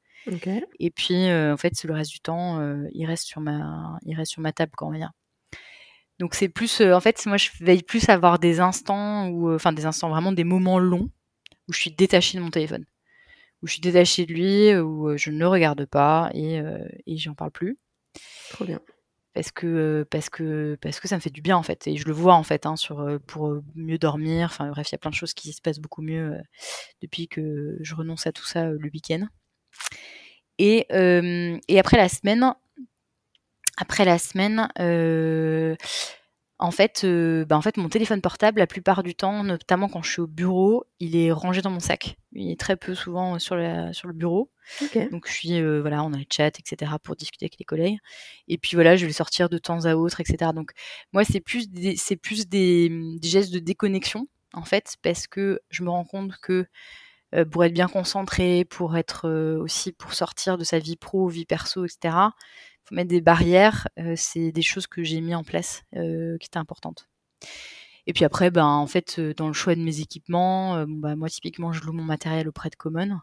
[0.79, 4.15] Et puis, euh, en fait, le reste du temps, euh, il reste sur ma, il
[4.15, 5.11] reste sur ma table quand on vient.
[6.19, 9.71] Donc c'est plus, en fait, moi, je veille plus à avoir des instants ou, enfin,
[9.71, 11.09] des instants vraiment des moments longs
[11.69, 12.85] où je suis détachée de mon téléphone,
[13.61, 16.61] où je suis détachée de lui, où je ne le regarde pas et,
[17.07, 17.77] et j'en parle plus.
[18.49, 18.81] Trop bien
[19.39, 22.05] parce que parce que parce que ça me fait du bien en fait et je
[22.05, 25.11] le vois en fait hein, sur pour mieux dormir enfin bref il y a plein
[25.11, 26.35] de choses qui se passent beaucoup mieux
[27.01, 29.27] depuis que je renonce à tout ça le week-end.
[30.57, 30.87] Et
[31.69, 32.53] et après la semaine
[33.77, 34.67] après la semaine
[36.61, 40.01] en fait, euh, bah, en fait, mon téléphone portable, la plupart du temps, notamment quand
[40.01, 42.17] je suis au bureau, il est rangé dans mon sac.
[42.33, 44.51] Il est très peu souvent sur, la, sur le bureau.
[45.11, 46.91] Donc je suis, euh, voilà, on a le chat, etc.
[47.01, 47.97] pour discuter avec les collègues.
[48.49, 50.51] Et puis voilà, je vais sortir de temps à autre, etc.
[50.53, 50.71] Donc
[51.13, 52.91] moi, c'est plus des, c'est plus des,
[53.23, 56.65] gestes de déconnexion, en fait, parce que je me rends compte que
[57.35, 61.45] euh, pour être bien concentré, pour être aussi pour sortir de sa vie pro, vie
[61.45, 62.31] perso, etc
[62.91, 66.57] mettre des barrières, euh, c'est des choses que j'ai mis en place euh, qui étaient
[66.57, 67.09] importantes.
[68.07, 71.29] Et puis après, ben, en fait, euh, dans le choix de mes équipements, bah, moi,
[71.29, 73.19] typiquement, je loue mon matériel auprès de Common.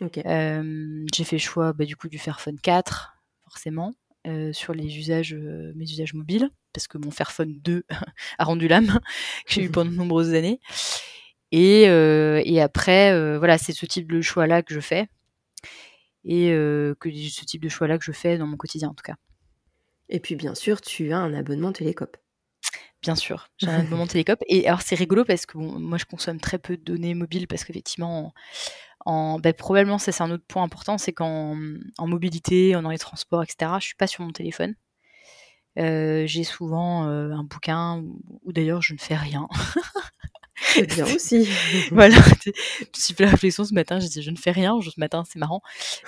[0.00, 3.92] j'ai fait le choix bah, du coup du Fairphone 4, forcément.
[4.52, 7.84] sur les usages, mes usages mobiles, parce que mon Fairphone 2
[8.38, 8.98] a rendu l'âme,
[9.46, 10.60] que j'ai eu pendant de nombreuses années.
[11.50, 15.08] Et, et après, voilà, c'est ce type de choix-là que je fais.
[16.24, 16.50] Et
[17.00, 19.16] que ce type de choix-là que je fais dans mon quotidien, en tout cas.
[20.08, 22.16] Et puis, bien sûr, tu as un abonnement Télécop.
[23.00, 24.40] Bien sûr, j'ai un abonnement Télécop.
[24.46, 27.64] Et alors, c'est rigolo parce que moi, je consomme très peu de données mobiles parce
[27.64, 28.32] qu'effectivement,
[29.04, 31.56] en, ben, probablement, ça, c'est un autre point important c'est qu'en
[31.98, 34.74] en mobilité, dans les transports, etc., je suis pas sur mon téléphone.
[35.76, 38.04] j'ai souvent un bouquin
[38.42, 39.48] ou d'ailleurs, je ne fais rien.
[40.62, 41.48] C'est bien aussi.
[41.90, 45.24] voilà, j'ai fait la réflexion ce matin, j'ai dit je ne fais rien, ce matin
[45.28, 45.62] c'est marrant.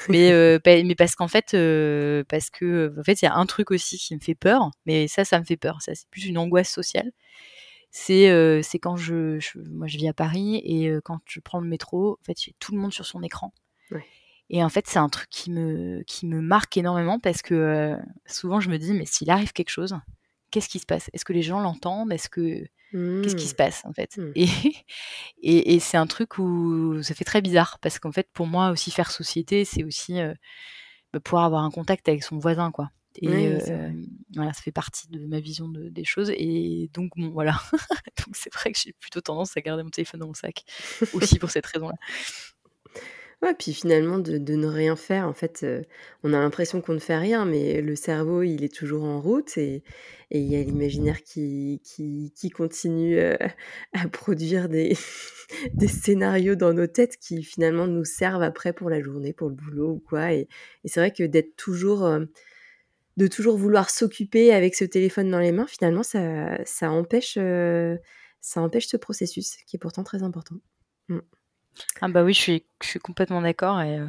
[0.09, 3.47] Mais, euh, mais parce qu'en fait, euh, parce que en fait, il y a un
[3.47, 5.83] truc aussi qui me fait peur, mais ça, ça me fait peur.
[5.83, 7.11] Ça, c'est plus une angoisse sociale.
[7.91, 9.39] C'est euh, c'est quand je,
[9.71, 12.73] moi je vis à Paris et quand je prends le métro, en fait, j'ai tout
[12.73, 13.53] le monde sur son écran.
[14.51, 18.61] Et en fait, c'est un truc qui me, qui me marque énormément parce que souvent
[18.61, 19.97] je me dis, mais s'il arrive quelque chose,
[20.51, 21.09] qu'est-ce qui se passe?
[21.15, 22.13] Est-ce que les gens l'entendent?
[22.13, 23.57] Est-ce que Qu'est-ce qui se mmh.
[23.57, 24.33] passe en fait mmh.
[25.43, 28.71] Et, et, c'est un truc où ça fait très bizarre parce qu'en fait pour moi
[28.71, 30.15] aussi faire société c'est aussi
[31.13, 32.91] bah, pouvoir avoir un contact avec son voisin quoi.
[33.23, 33.59] Et
[34.35, 36.33] voilà, ça fait partie de ma vision des choses.
[36.37, 37.61] Et donc, bon, voilà.
[38.27, 40.65] donc, c'est vrai que j'ai plutôt tendance à garder mon téléphone dans mon sac.
[41.13, 41.95] Aussi pour cette raison-là.
[43.45, 45.83] Ouais, puis finalement, de, ne rien faire, en fait, euh,
[46.23, 49.59] on a l'impression qu'on ne fait rien, mais le cerveau, il est toujours en route
[49.59, 49.83] et
[50.31, 51.83] il y a l'imaginaire qui,
[52.55, 53.37] continue euh,
[53.93, 54.97] à produire des,
[55.87, 59.91] scénarios dans nos têtes qui finalement nous servent après pour la journée, pour le boulot
[59.91, 60.33] ou quoi.
[60.33, 60.49] Et,
[60.87, 62.25] c'est vrai que d'être toujours, euh,
[63.19, 67.35] de toujours vouloir s'occuper avec ce téléphone dans les mains, finalement, ça, empêche,
[68.41, 70.57] ça empêche ce processus qui est pourtant très important.
[71.11, 71.19] Mmh.
[72.01, 74.07] Ah bah oui, je suis, je suis complètement d'accord et euh,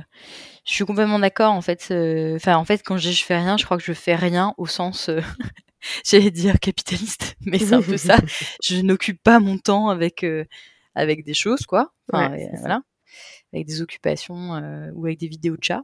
[0.65, 1.87] je suis complètement d'accord en fait.
[1.91, 4.15] Euh, enfin, en fait, quand je dis je fais rien, je crois que je fais
[4.15, 5.21] rien au sens, euh,
[6.05, 8.17] j'allais dire capitaliste, mais c'est un peu ça.
[8.63, 10.25] Je n'occupe pas mon temps avec
[10.95, 11.93] avec des choses quoi.
[12.11, 12.81] Enfin, voilà,
[13.53, 14.51] avec des occupations
[14.93, 15.81] ou avec des vidéos de chat.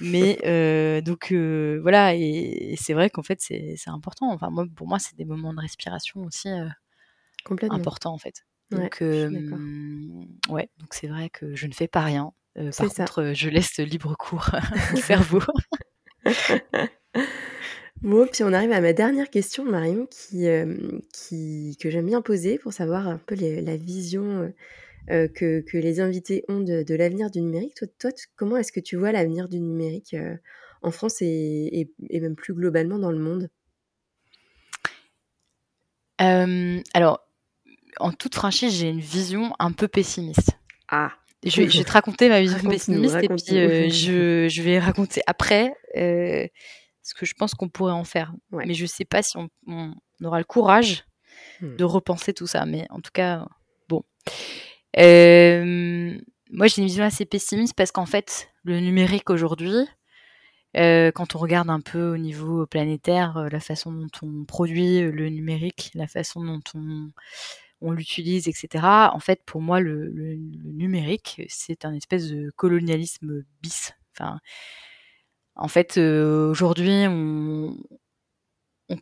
[0.00, 4.30] Mais donc voilà, et, c'est vrai qu'en fait c'est important.
[4.32, 6.48] Enfin moi, pour moi, c'est des moments de respiration aussi
[7.70, 8.44] importants en fait.
[8.70, 12.32] Donc, ouais, donc c'est vrai que je ne fais pas rien.
[12.54, 14.50] par contre, je laisse libre cours
[14.94, 15.40] au cerveau.
[18.02, 20.46] bon, puis on arrive à ma dernière question, Marion, qui,
[21.12, 24.52] qui que j'aime bien poser pour savoir un peu la vision
[25.08, 27.74] que, que, les invités ont de, l'avenir du numérique.
[27.74, 30.14] Toi, toi comment est-ce que tu vois l'avenir du numérique
[30.82, 33.48] en France et, et, même plus globalement dans le monde?
[36.94, 37.29] Alors,
[38.00, 40.58] en toute franchise, j'ai une vision un peu pessimiste.
[40.88, 41.12] Ah.
[41.42, 43.88] Je, vais te raconter ma vision pessimiste et puis euh,
[44.48, 46.46] je, vais raconter après euh,
[47.02, 48.34] ce que je pense qu'on pourrait en faire.
[48.52, 51.06] Mais je ne sais pas si on, aura le courage
[51.62, 51.76] hmm.
[51.76, 52.66] de repenser tout ça.
[52.66, 53.46] Mais en tout cas,
[53.88, 54.04] bon.
[54.98, 56.18] Euh,
[56.50, 59.86] moi, j'ai une vision assez pessimiste parce qu'en fait, le numérique aujourd'hui,
[60.74, 65.90] quand on regarde un peu au niveau planétaire, la façon dont on produit le numérique,
[65.94, 67.08] la façon dont on
[67.80, 68.84] on l'utilise, etc.
[69.12, 70.10] En fait, pour moi, le,
[70.64, 73.92] numérique, c'est un espèce de colonialisme bis.
[75.54, 77.76] En fait, euh, aujourd'hui, on,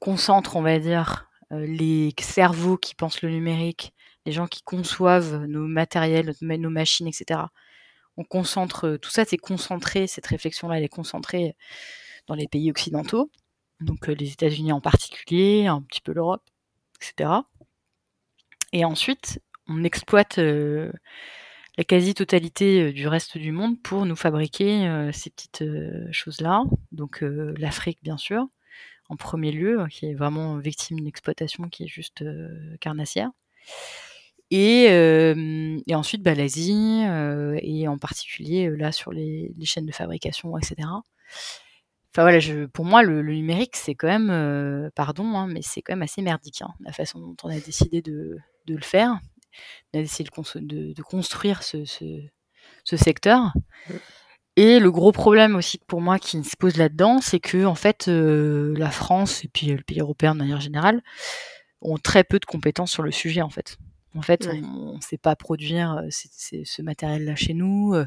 [0.00, 3.94] concentre, on va dire, euh, les cerveaux qui pensent le numérique,
[4.26, 7.40] les gens qui conçoivent nos matériels, nos machines, etc.
[8.16, 11.56] On concentre, tout ça, c'est concentré, cette réflexion-là, elle est concentrée
[12.26, 13.30] dans les pays occidentaux,
[13.80, 16.42] donc euh, les États-Unis en particulier, un petit peu l'Europe,
[16.96, 17.30] etc.
[18.72, 20.90] Et ensuite, on exploite euh,
[21.76, 25.64] la quasi-totalité euh, du reste du monde pour nous fabriquer euh, ces petites
[26.12, 26.64] choses-là.
[26.92, 28.46] Donc l'Afrique, bien sûr,
[29.08, 32.24] en premier lieu, qui est vraiment victime d'une exploitation qui est juste
[32.80, 33.30] carnassière.
[34.50, 34.88] Et,
[35.92, 37.02] ensuite, bah, l'Asie,
[37.62, 40.88] et en particulier là sur les, chaînes de fabrication, etc.
[42.10, 42.38] Enfin voilà,
[42.72, 46.62] pour moi, le, numérique, c'est quand même, pardon, hein, mais c'est quand même assez merdique,
[46.62, 48.38] hein, la façon dont on a décidé de,
[48.68, 49.18] de le faire,
[49.92, 53.52] d'essayer de, de, construire ce, ce, secteur.
[53.88, 53.94] Mmh.
[54.58, 58.08] Et le gros problème aussi pour moi qui se pose là-dedans, c'est que en fait,
[58.08, 61.00] euh, la France et puis le pays européen de manière générale
[61.80, 63.76] ont très peu de compétences sur le sujet en fait.
[64.16, 67.94] En fait, on ne sait pas produire euh, ce matériel-là chez nous.
[67.94, 68.04] Euh,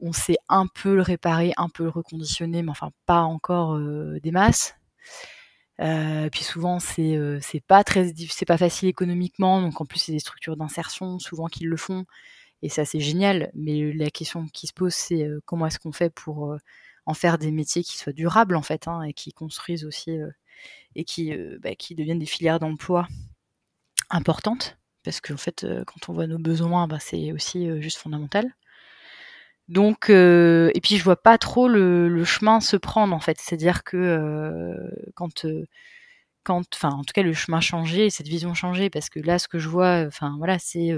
[0.00, 4.30] on sait un peu le réparer, un peu le reconditionner, mais enfin pas encore des
[4.30, 4.76] masses.
[5.80, 9.60] Euh, puis souvent c'est euh, pas très c'est pas facile économiquement.
[9.60, 12.06] Donc en plus c'est des structures d'insertion souvent qu'ils le font.
[12.62, 13.50] Et ça c'est génial.
[13.54, 16.56] Mais la question qui se pose c'est euh, comment est-ce qu'on fait pour
[17.06, 20.18] en faire des métiers qui soient durables en fait, hein, et qui construisent aussi
[20.96, 23.06] et qui, bah, qui deviennent des filières d'emploi
[24.10, 28.54] importantes, parce qu'en fait, quand on voit nos besoins, bah, c'est aussi juste fondamental.
[29.68, 34.74] Donc, et puis je vois pas trop le, chemin se prendre en fait, c'est-à-dire que
[35.14, 35.44] quand
[36.50, 39.58] enfin, en tout cas, le chemin changé, cette vision changée, parce que là, ce que
[39.58, 40.92] je vois, enfin, voilà, c'est,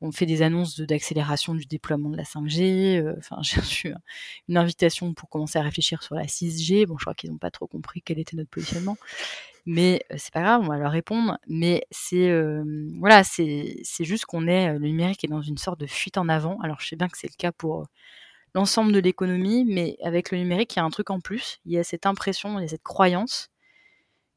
[0.00, 3.16] on fait des annonces d'accélération du déploiement de la 5G.
[3.18, 3.94] Enfin, j'ai reçu
[4.48, 6.86] une invitation pour commencer à réfléchir sur la 6G.
[6.86, 8.96] Bon, je crois qu'ils n'ont pas trop compris quel était notre positionnement,
[9.66, 11.38] mais c'est pas grave, on va leur répondre.
[11.46, 12.32] Mais c'est,
[12.98, 16.28] voilà, c'est, c'est juste qu'on est, le numérique est dans une sorte de fuite en
[16.28, 16.58] avant.
[16.60, 17.86] Alors, je sais bien que c'est le cas pour
[18.54, 21.60] l'ensemble de l'économie, mais avec le numérique, il y a un truc en plus.
[21.64, 23.50] Il y a cette impression, il y a cette croyance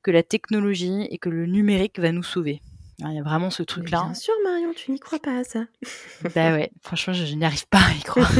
[0.03, 2.61] que la technologie et que le numérique va nous sauver.
[2.99, 4.03] Il y a vraiment ce truc-là.
[4.03, 5.65] Bien sûr, Marion, tu n'y crois pas à ça.
[6.35, 8.31] bah ouais, franchement, je, n'y arrive pas à y croire.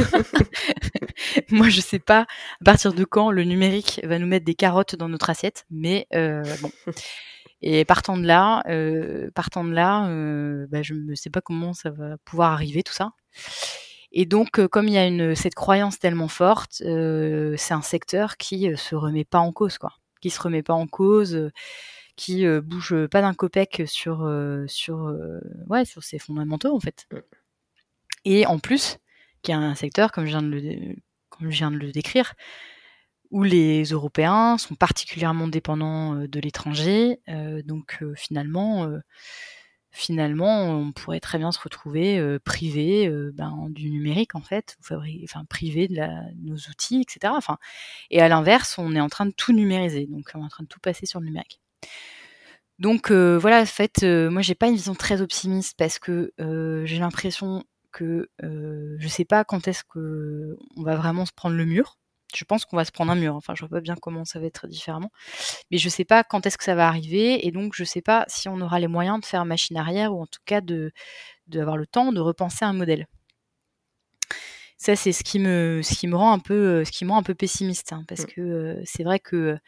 [1.50, 2.26] Moi, je sais pas
[2.60, 6.06] à partir de quand le numérique va nous mettre des carottes dans notre assiette, mais
[6.14, 6.70] euh, bon.
[7.62, 11.72] Et partant de là, euh, partant de là, euh, bah, je ne sais pas comment
[11.72, 13.10] ça va pouvoir arriver tout ça.
[14.12, 18.70] Et donc, comme il y a une, cette croyance tellement forte, c'est un secteur qui
[18.76, 19.94] se remet pas en cause, quoi
[20.24, 21.50] qui se remet pas en cause,
[22.16, 24.26] qui bouge pas d'un copec sur
[24.66, 25.14] sur
[25.68, 27.06] ouais sur ses fondamentaux en fait.
[28.24, 28.96] Et en plus,
[29.42, 30.96] qui est un secteur comme je viens de le
[31.28, 32.32] comme je viens de le décrire,
[33.30, 37.20] où les Européens sont particulièrement dépendants de l'étranger,
[37.66, 38.90] donc finalement
[39.94, 45.88] finalement, on pourrait très bien se retrouver privé ben, du numérique en fait, enfin privé
[45.88, 45.96] de,
[46.42, 47.32] nos outils, etc.
[47.36, 47.58] Enfin,
[48.10, 50.64] et à l'inverse, on est en train de tout numériser, donc on est en train
[50.64, 51.60] de tout passer sur le numérique.
[52.78, 56.32] Donc voilà, en fait, moi j'ai pas une vision très optimiste parce que
[56.84, 61.64] j'ai l'impression que je sais pas quand est-ce que on va vraiment se prendre le
[61.64, 61.96] mur
[62.36, 63.34] je pense qu'on va se prendre un mur.
[63.34, 65.10] Enfin, je vois pas bien comment ça va être différemment.
[65.70, 67.46] Mais je sais pas quand est-ce que ça va arriver.
[67.46, 70.22] Et donc, je sais pas si on aura les moyens de faire machine arrière ou
[70.22, 70.92] en tout cas de,
[71.46, 73.06] d'avoir le temps de repenser un modèle.
[74.76, 77.18] Ça, c'est ce qui me, ce qui me rend un peu, ce qui me rend
[77.18, 78.26] un peu pessimiste, hein, parce mmh.
[78.26, 79.58] que euh, c'est vrai que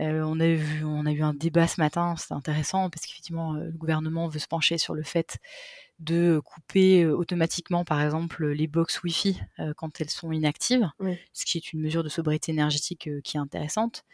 [0.00, 3.54] euh, on a vu, on a eu un débat ce matin, c'était intéressant parce qu'effectivement,
[3.54, 5.38] euh, le gouvernement veut se pencher sur le fait
[6.00, 9.40] de couper automatiquement, par exemple, les box Wi-Fi
[9.76, 10.88] quand elles sont inactives,
[11.32, 14.04] ce qui est une mesure de sobriété énergétique qui est intéressante.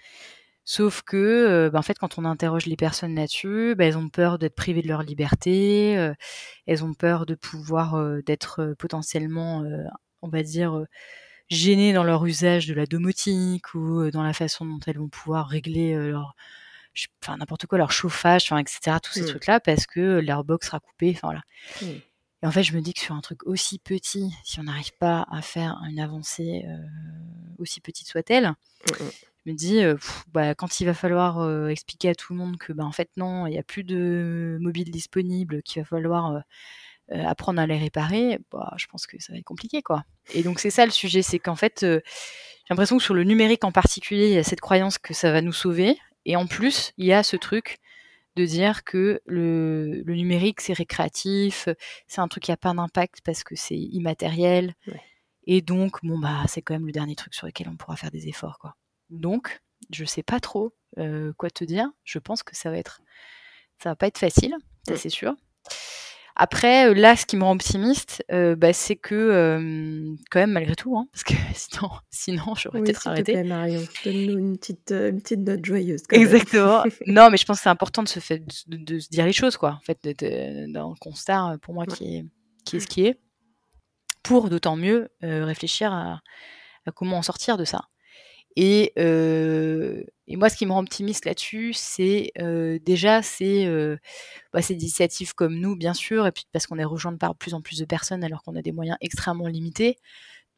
[0.64, 4.38] Sauf que, bah, en fait, quand on interroge les personnes là-dessus, bah, elles ont peur
[4.38, 6.12] d'être privées de leur liberté,
[6.66, 9.64] elles ont peur de pouvoir d'être potentiellement,
[10.22, 10.84] on va dire,
[11.48, 15.48] gênées dans leur usage de la domotique ou dans la façon dont elles vont pouvoir
[15.48, 16.36] régler leur
[17.22, 18.96] enfin n'importe quoi, leur chauffage, enfin, etc.
[19.02, 19.26] Tous ces mmh.
[19.26, 21.12] trucs-là parce que leur box sera coupée.
[21.14, 21.42] Enfin voilà.
[21.82, 22.00] Mmh.
[22.42, 24.96] Et en fait, je me dis que sur un truc aussi petit, si on n'arrive
[24.98, 26.76] pas à faire une avancée euh,
[27.58, 28.92] aussi petite soit-elle, mmh,
[29.44, 29.96] je me dis, euh,
[30.32, 33.10] bah, quand il va falloir euh, expliquer à tout le monde que, bah, en fait,
[33.16, 36.42] non, il n'y a plus de mobile disponible, qu'il va falloir
[37.12, 40.04] apprendre à les réparer, bah, je pense que ça va être compliqué, quoi.
[40.32, 42.00] Et donc, c'est ça le sujet, c'est qu'en fait, j'ai
[42.70, 45.42] l'impression que sur le numérique en particulier, il y a cette croyance que ça va
[45.42, 45.98] nous sauver,
[46.30, 47.78] et en plus, il y a ce truc
[48.36, 51.68] de dire que le, numérique, c'est récréatif,
[52.06, 54.76] c'est un truc qui n'a pas d'impact parce que c'est immatériel.
[55.48, 58.12] Et donc, bon, bah, c'est quand même le dernier truc sur lequel on pourra faire
[58.12, 58.76] des efforts, quoi.
[59.08, 59.60] Donc,
[59.92, 61.90] je sais pas trop euh, quoi te dire.
[62.04, 63.00] Je pense que ça va être,
[63.82, 64.54] ça va pas être facile,
[64.86, 65.34] ça c'est sûr.
[66.42, 70.74] Après, euh, là, ce qui me rend optimiste, euh, bah, c'est que, quand même, malgré
[70.74, 73.34] tout, hein, parce que sinon, sinon j'aurais peut-être arrêté.
[73.34, 76.00] Plaît, Marion, donne-nous une petite, une petite note joyeuse.
[76.10, 76.82] Exactement.
[77.06, 79.58] non, mais je pense que c'est important de se, fait, de, se dire les choses,
[79.58, 79.72] quoi.
[79.72, 82.24] En fait, le constat, pour moi, qui est,
[82.64, 83.20] qui est ce qui est,
[84.22, 86.22] pour d'autant mieux réfléchir à,
[86.86, 87.89] à, comment en sortir de ça.
[88.56, 93.96] Et, euh, et, moi, ce qui me rend optimiste là-dessus, c'est euh, déjà c'est euh,
[94.52, 97.54] bah, ces initiatives comme nous, bien sûr, et puis parce qu'on est rejoint par plus
[97.54, 99.98] en plus de personnes alors qu'on a des moyens extrêmement limités.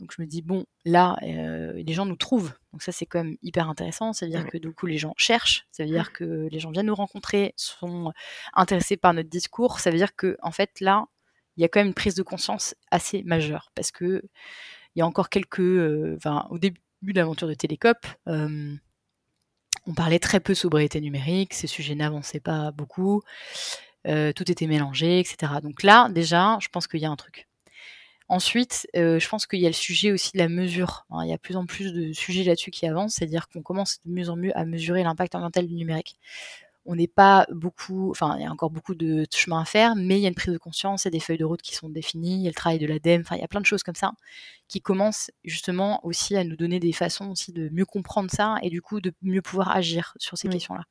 [0.00, 2.52] Donc je me dis bon, là, les gens nous trouvent.
[2.72, 4.12] Donc ça, c'est quand même hyper intéressant.
[4.12, 5.66] Ça veut dire que du coup, les gens cherchent.
[5.70, 8.12] Ça veut dire que les gens viennent nous rencontrer, sont
[8.54, 9.78] intéressés par notre discours.
[9.78, 11.06] Ça veut dire que en fait, là,
[11.56, 14.22] il y a quand même une prise de conscience assez majeure parce que
[14.96, 15.60] il y a encore quelques,
[16.16, 18.76] enfin, au début de l'aventure de Télécop, euh,
[19.86, 23.22] on parlait très peu sobriété numérique, ces sujets n'avançaient pas beaucoup,
[24.06, 25.54] euh, tout était mélangé, etc.
[25.62, 27.48] Donc là, déjà, je pense qu'il y a un truc.
[28.28, 31.04] Ensuite, euh, je pense qu'il y a le sujet aussi de la mesure.
[31.10, 31.24] Hein.
[31.24, 33.98] il y a de plus en plus de sujets là-dessus qui avancent, c'est-à-dire qu'on commence
[34.06, 36.16] de mieux en mieux à mesurer l'impact ambiental du numérique.
[36.84, 40.18] On n'est pas beaucoup, enfin, il y a encore beaucoup de chemin à faire, mais
[40.18, 41.74] il y a une prise de conscience, il y a des feuilles de route qui
[41.74, 43.66] sont définies, il y a le travail de l'ADEME, enfin, il y a plein de
[43.66, 44.12] choses comme ça
[44.68, 48.70] qui commencent justement aussi à nous donner des façons aussi de mieux comprendre ça et
[48.70, 50.84] du coup de mieux pouvoir agir sur ces questions-là.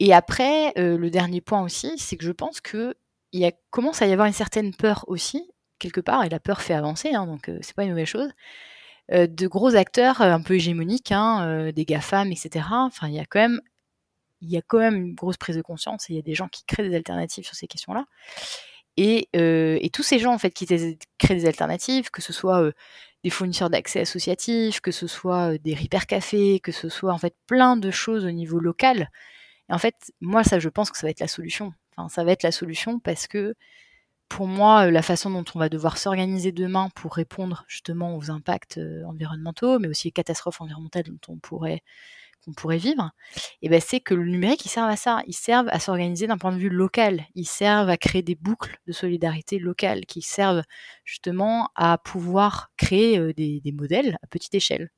[0.00, 2.94] Et après, euh, le dernier point aussi, c'est que je pense que
[3.32, 6.40] il y a, commence à y avoir une certaine peur aussi, quelque part, et la
[6.40, 8.30] peur fait avancer, hein, donc euh, c'est pas une mauvaise chose,
[9.12, 12.66] euh, de gros acteurs un peu hégémoniques, hein, des GAFAM, etc.
[12.70, 13.60] Enfin, il y a quand même
[14.40, 16.34] il y a quand même une grosse prise de conscience et il y a des
[16.34, 18.06] gens qui créent des alternatives sur ces questions-là.
[18.96, 20.66] Et, euh, tous ces gens en fait qui
[21.18, 22.72] créent des alternatives, que ce soit euh,
[23.24, 27.34] des fournisseurs d'accès associatifs, que ce soit euh, des repair que ce soit en fait
[27.46, 29.10] plein de choses au niveau local.
[29.68, 31.72] Et en fait, moi ça, je pense que ça va être la solution.
[31.96, 33.54] Enfin, ça va être la solution parce que
[34.28, 38.80] pour moi, la façon dont on va devoir s'organiser demain pour répondre justement aux impacts
[39.06, 41.82] environnementaux, mais aussi aux catastrophes environnementales dont on pourrait
[42.46, 43.10] qu'on pourrait vivre,
[43.60, 45.22] et ben c'est que le numérique, il sert à ça.
[45.26, 47.26] Il sert à s'organiser d'un point de vue local.
[47.34, 50.62] Il sert à créer des boucles de solidarité locale qui servent
[51.04, 54.90] justement à pouvoir créer des, modèles à petite échelle.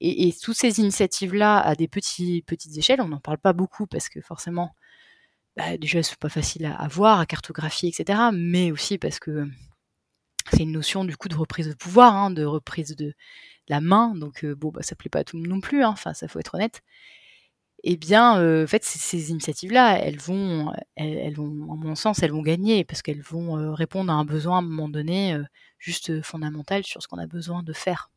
[0.00, 4.08] Et, toutes ces initiatives-là, à des petits, petites échelles, on n'en parle pas beaucoup parce
[4.08, 4.74] que forcément,
[5.56, 8.18] bah, déjà, c'est pas facile à, voir, à cartographier, etc.
[8.32, 9.48] Mais aussi parce que
[10.52, 13.14] c'est une notion du coup de reprise de pouvoir, hein, de reprise de,
[13.68, 15.90] la main, donc bon, bah, ça plaît pas à tout le monde non plus, hein,
[15.90, 16.82] enfin, ça faut être honnête.
[17.84, 22.42] Eh bien, en fait, ces, initiatives-là, elles vont, elles, vont, en mon sens, elles vont
[22.42, 25.38] gagner parce qu'elles vont répondre à un besoin à un moment donné,
[25.78, 28.10] juste fondamental sur ce qu'on a besoin de faire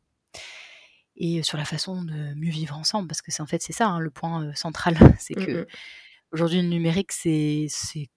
[1.16, 3.88] et sur la façon de mieux vivre ensemble, parce que c'est en fait c'est ça
[3.88, 5.66] hein, le point central, c'est mmh que
[6.32, 7.68] aujourd'hui le numérique c'est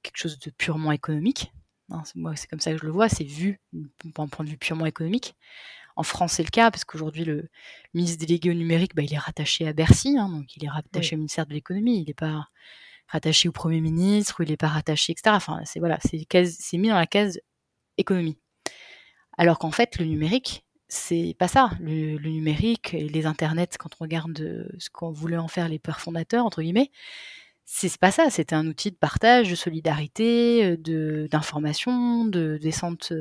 [0.01, 1.51] quelque chose de purement économique.
[1.91, 4.57] Hein, moi c'est comme ça que je le vois, c'est vu d'un point de vue
[4.57, 5.35] purement économique.
[5.95, 7.49] En France, c'est le cas, parce qu'aujourd'hui, le
[7.93, 11.15] ministre délégué au numérique, bah, il est rattaché à Bercy, hein, donc il est rattaché
[11.15, 12.49] au ministère de l'économie, il n'est pas
[13.07, 15.35] rattaché au Premier ministre, ou il n'est pas rattaché, etc.
[15.35, 17.39] Enfin, c'est voilà, c'est mis dans la case
[17.97, 18.37] économie.
[19.37, 21.71] Alors qu'en fait, le numérique, c'est pas ça.
[21.79, 25.79] Le, numérique et les internets, quand on regarde euh, ce qu'on voulait en faire les
[25.79, 26.91] peurs fondateurs, entre guillemets,
[27.65, 33.11] c'est pas ça, c'était un outil de partage, de solidarité, de d'information, de descente,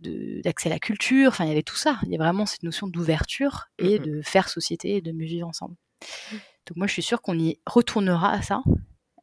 [0.00, 1.28] d'accès à la culture.
[1.28, 1.98] Enfin, il y avait tout ça.
[2.04, 5.26] Il y a vraiment cette notion d'ouverture et mmh de faire société et de mieux
[5.26, 5.76] vivre ensemble.
[6.02, 6.36] Mmh.
[6.66, 8.62] Donc moi, je suis sûre qu'on y retournera à ça.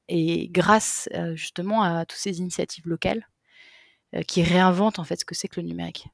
[0.10, 3.28] Et grâce justement à toutes ces initiatives locales
[4.28, 6.08] qui réinventent en fait ce que c'est que le numérique.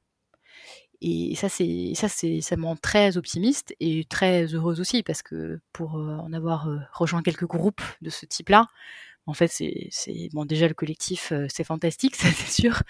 [1.05, 5.21] Et ça, c'est ça, c'est ça me rend très optimiste et très heureuse aussi parce
[5.21, 8.67] que pour euh, en avoir euh, rejoint quelques groupes de ce type-là,
[9.25, 9.89] en fait, c'est,
[10.33, 12.83] bon déjà le collectif, euh, c'est fantastique, ça c'est sûr.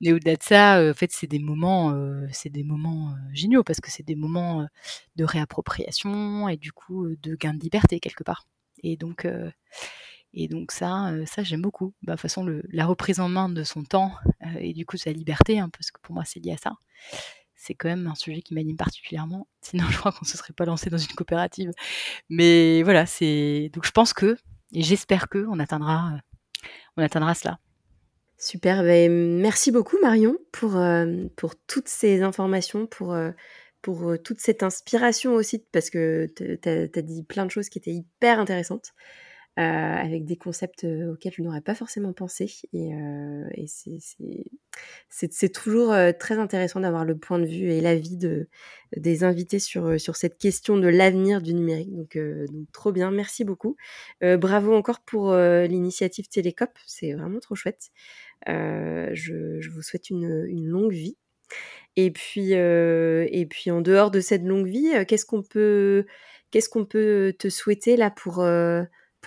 [0.00, 1.94] Mais au-delà de ça, en fait, c'est des moments,
[2.32, 4.66] c'est des moments géniaux parce que c'est des moments
[5.16, 8.46] de réappropriation et du coup de gain de liberté quelque part.
[8.82, 9.26] Et donc
[10.36, 11.94] et donc ça, ça j'aime beaucoup.
[12.02, 14.12] Bah, de toute façon, le, la reprise en main de son temps
[14.60, 16.74] et du coup sa liberté, hein, parce que pour moi c'est lié à ça,
[17.54, 19.48] c'est quand même un sujet qui m'anime particulièrement.
[19.62, 21.72] Sinon, je crois qu'on ne se serait pas lancé dans une coopérative.
[22.28, 24.36] Mais voilà, c'est donc je pense que
[24.72, 26.12] et j'espère que on atteindra,
[26.96, 27.58] on atteindra cela.
[28.38, 30.78] Super, ben, merci beaucoup Marion pour,
[31.36, 33.16] pour toutes ces informations, pour,
[33.80, 37.94] pour toute cette inspiration aussi, parce que tu as, dit plein de choses qui étaient
[37.94, 38.92] hyper intéressantes.
[39.58, 42.52] Euh, avec des concepts euh, auxquels je n'aurais pas forcément pensé.
[42.74, 43.64] Et, euh, et
[45.08, 48.48] c'est toujours très intéressant d'avoir le point de vue et l'avis de,
[48.98, 51.90] des invités sur, sur cette question de l'avenir du numérique.
[51.90, 53.76] Donc, donc, trop bien, merci beaucoup.
[54.20, 57.88] bravo encore pour l'initiative Télécop, c'est vraiment trop chouette.
[58.46, 61.16] Je, je, vous souhaite une, une longue vie.
[61.96, 66.04] Et puis, et puis en dehors de cette longue vie, qu'est-ce qu'on peut,
[66.50, 68.44] qu'est-ce qu'on peut te souhaiter là pour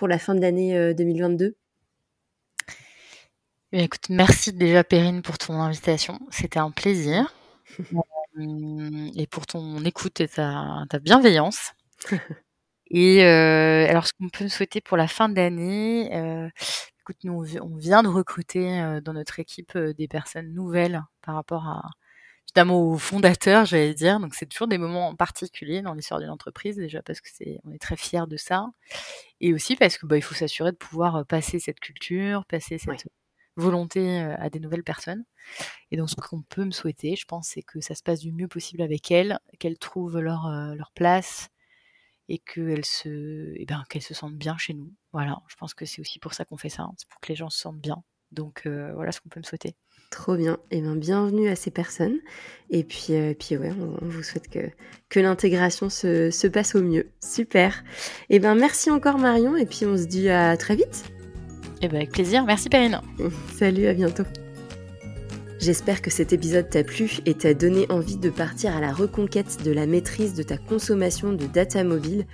[0.00, 1.52] pour la fin de l'année 2022 euh,
[3.72, 6.18] eh Écoute, merci déjà Perrine pour ton invitation.
[6.30, 7.32] C'était un plaisir.
[8.38, 11.72] Euh, et pour ton écoute et ta, bienveillance.
[12.90, 16.06] et euh, alors, ce qu'on peut souhaiter pour la fin de l'année,
[17.00, 21.82] écoute, nous, on vient de recruter dans notre équipe des personnes nouvelles par rapport à,
[22.50, 24.18] évidemment aux fondateurs, j'allais dire.
[24.20, 27.72] Donc c'est toujours des moments particuliers dans l'histoire d'une entreprise déjà parce que c'est on
[27.72, 28.66] est très fiers de ça
[29.40, 32.78] et aussi parce que bah, il faut s'assurer de pouvoir euh, passer cette culture, passer
[32.78, 33.06] cette
[33.56, 35.24] volonté euh, à des nouvelles personnes.
[35.92, 38.32] Et donc ce qu'on peut me souhaiter, je pense, c'est que ça se passe du
[38.32, 41.50] mieux possible avec elles, qu'elles trouvent leur euh, leur place
[42.28, 44.92] et qu'elles se eh ben qu'elles se sentent bien chez nous.
[45.12, 46.94] Voilà, je pense que c'est aussi pour ça qu'on fait ça, hein.
[46.96, 48.02] c'est pour que les gens se sentent bien
[48.32, 49.74] Donc voilà ce qu'on peut me souhaiter.
[50.10, 50.54] Trop bien.
[50.72, 52.18] Et eh bien, bienvenue à ces personnes.
[52.68, 53.72] Et puis, puis ouais,
[54.02, 54.58] on, vous souhaite que,
[55.08, 57.06] que l'intégration se, se, passe au mieux.
[57.20, 57.84] Super.
[58.28, 59.56] Et eh bien, merci encore Marion.
[59.56, 61.04] Et puis, on se dit à très vite.
[61.82, 62.44] Et bien, avec plaisir.
[62.44, 63.00] Merci Perrine.
[63.56, 64.24] Salut, à bientôt.
[65.60, 69.62] J'espère que cet épisode t'a plu et t'a donné envie de partir à la reconquête
[69.62, 72.24] de la maîtrise de ta consommation de data mobile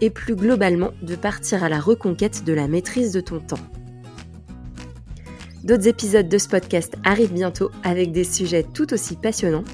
[0.00, 3.58] et plus globalement de partir à la reconquête de la maîtrise de ton temps.
[5.66, 9.64] D'autres épisodes de ce podcast arrivent bientôt avec des sujets tout aussi passionnants.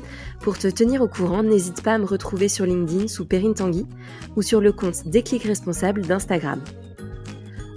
[0.40, 3.84] Pour te tenir au courant, n'hésite pas à me retrouver sur LinkedIn sous Perrine Tanguy
[4.34, 6.62] ou sur le compte Déclic Responsable d'Instagram.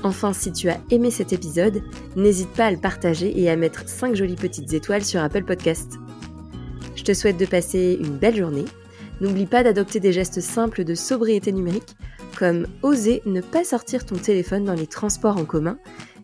[0.02, 1.84] Enfin, si tu as aimé cet épisode,
[2.16, 5.96] n'hésite pas à le partager et à mettre 5 jolies petites étoiles sur Apple Podcast.
[6.96, 8.66] Je te souhaite de passer une belle journée.
[9.20, 11.98] N'oublie pas d'adopter des gestes simples de sobriété numérique,
[12.40, 15.78] comme oser ne pas sortir ton téléphone dans les transports en commun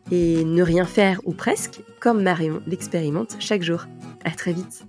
[0.09, 3.85] et ne rien faire ou presque, comme Marion l'expérimente chaque jour.
[4.23, 4.85] À très vite.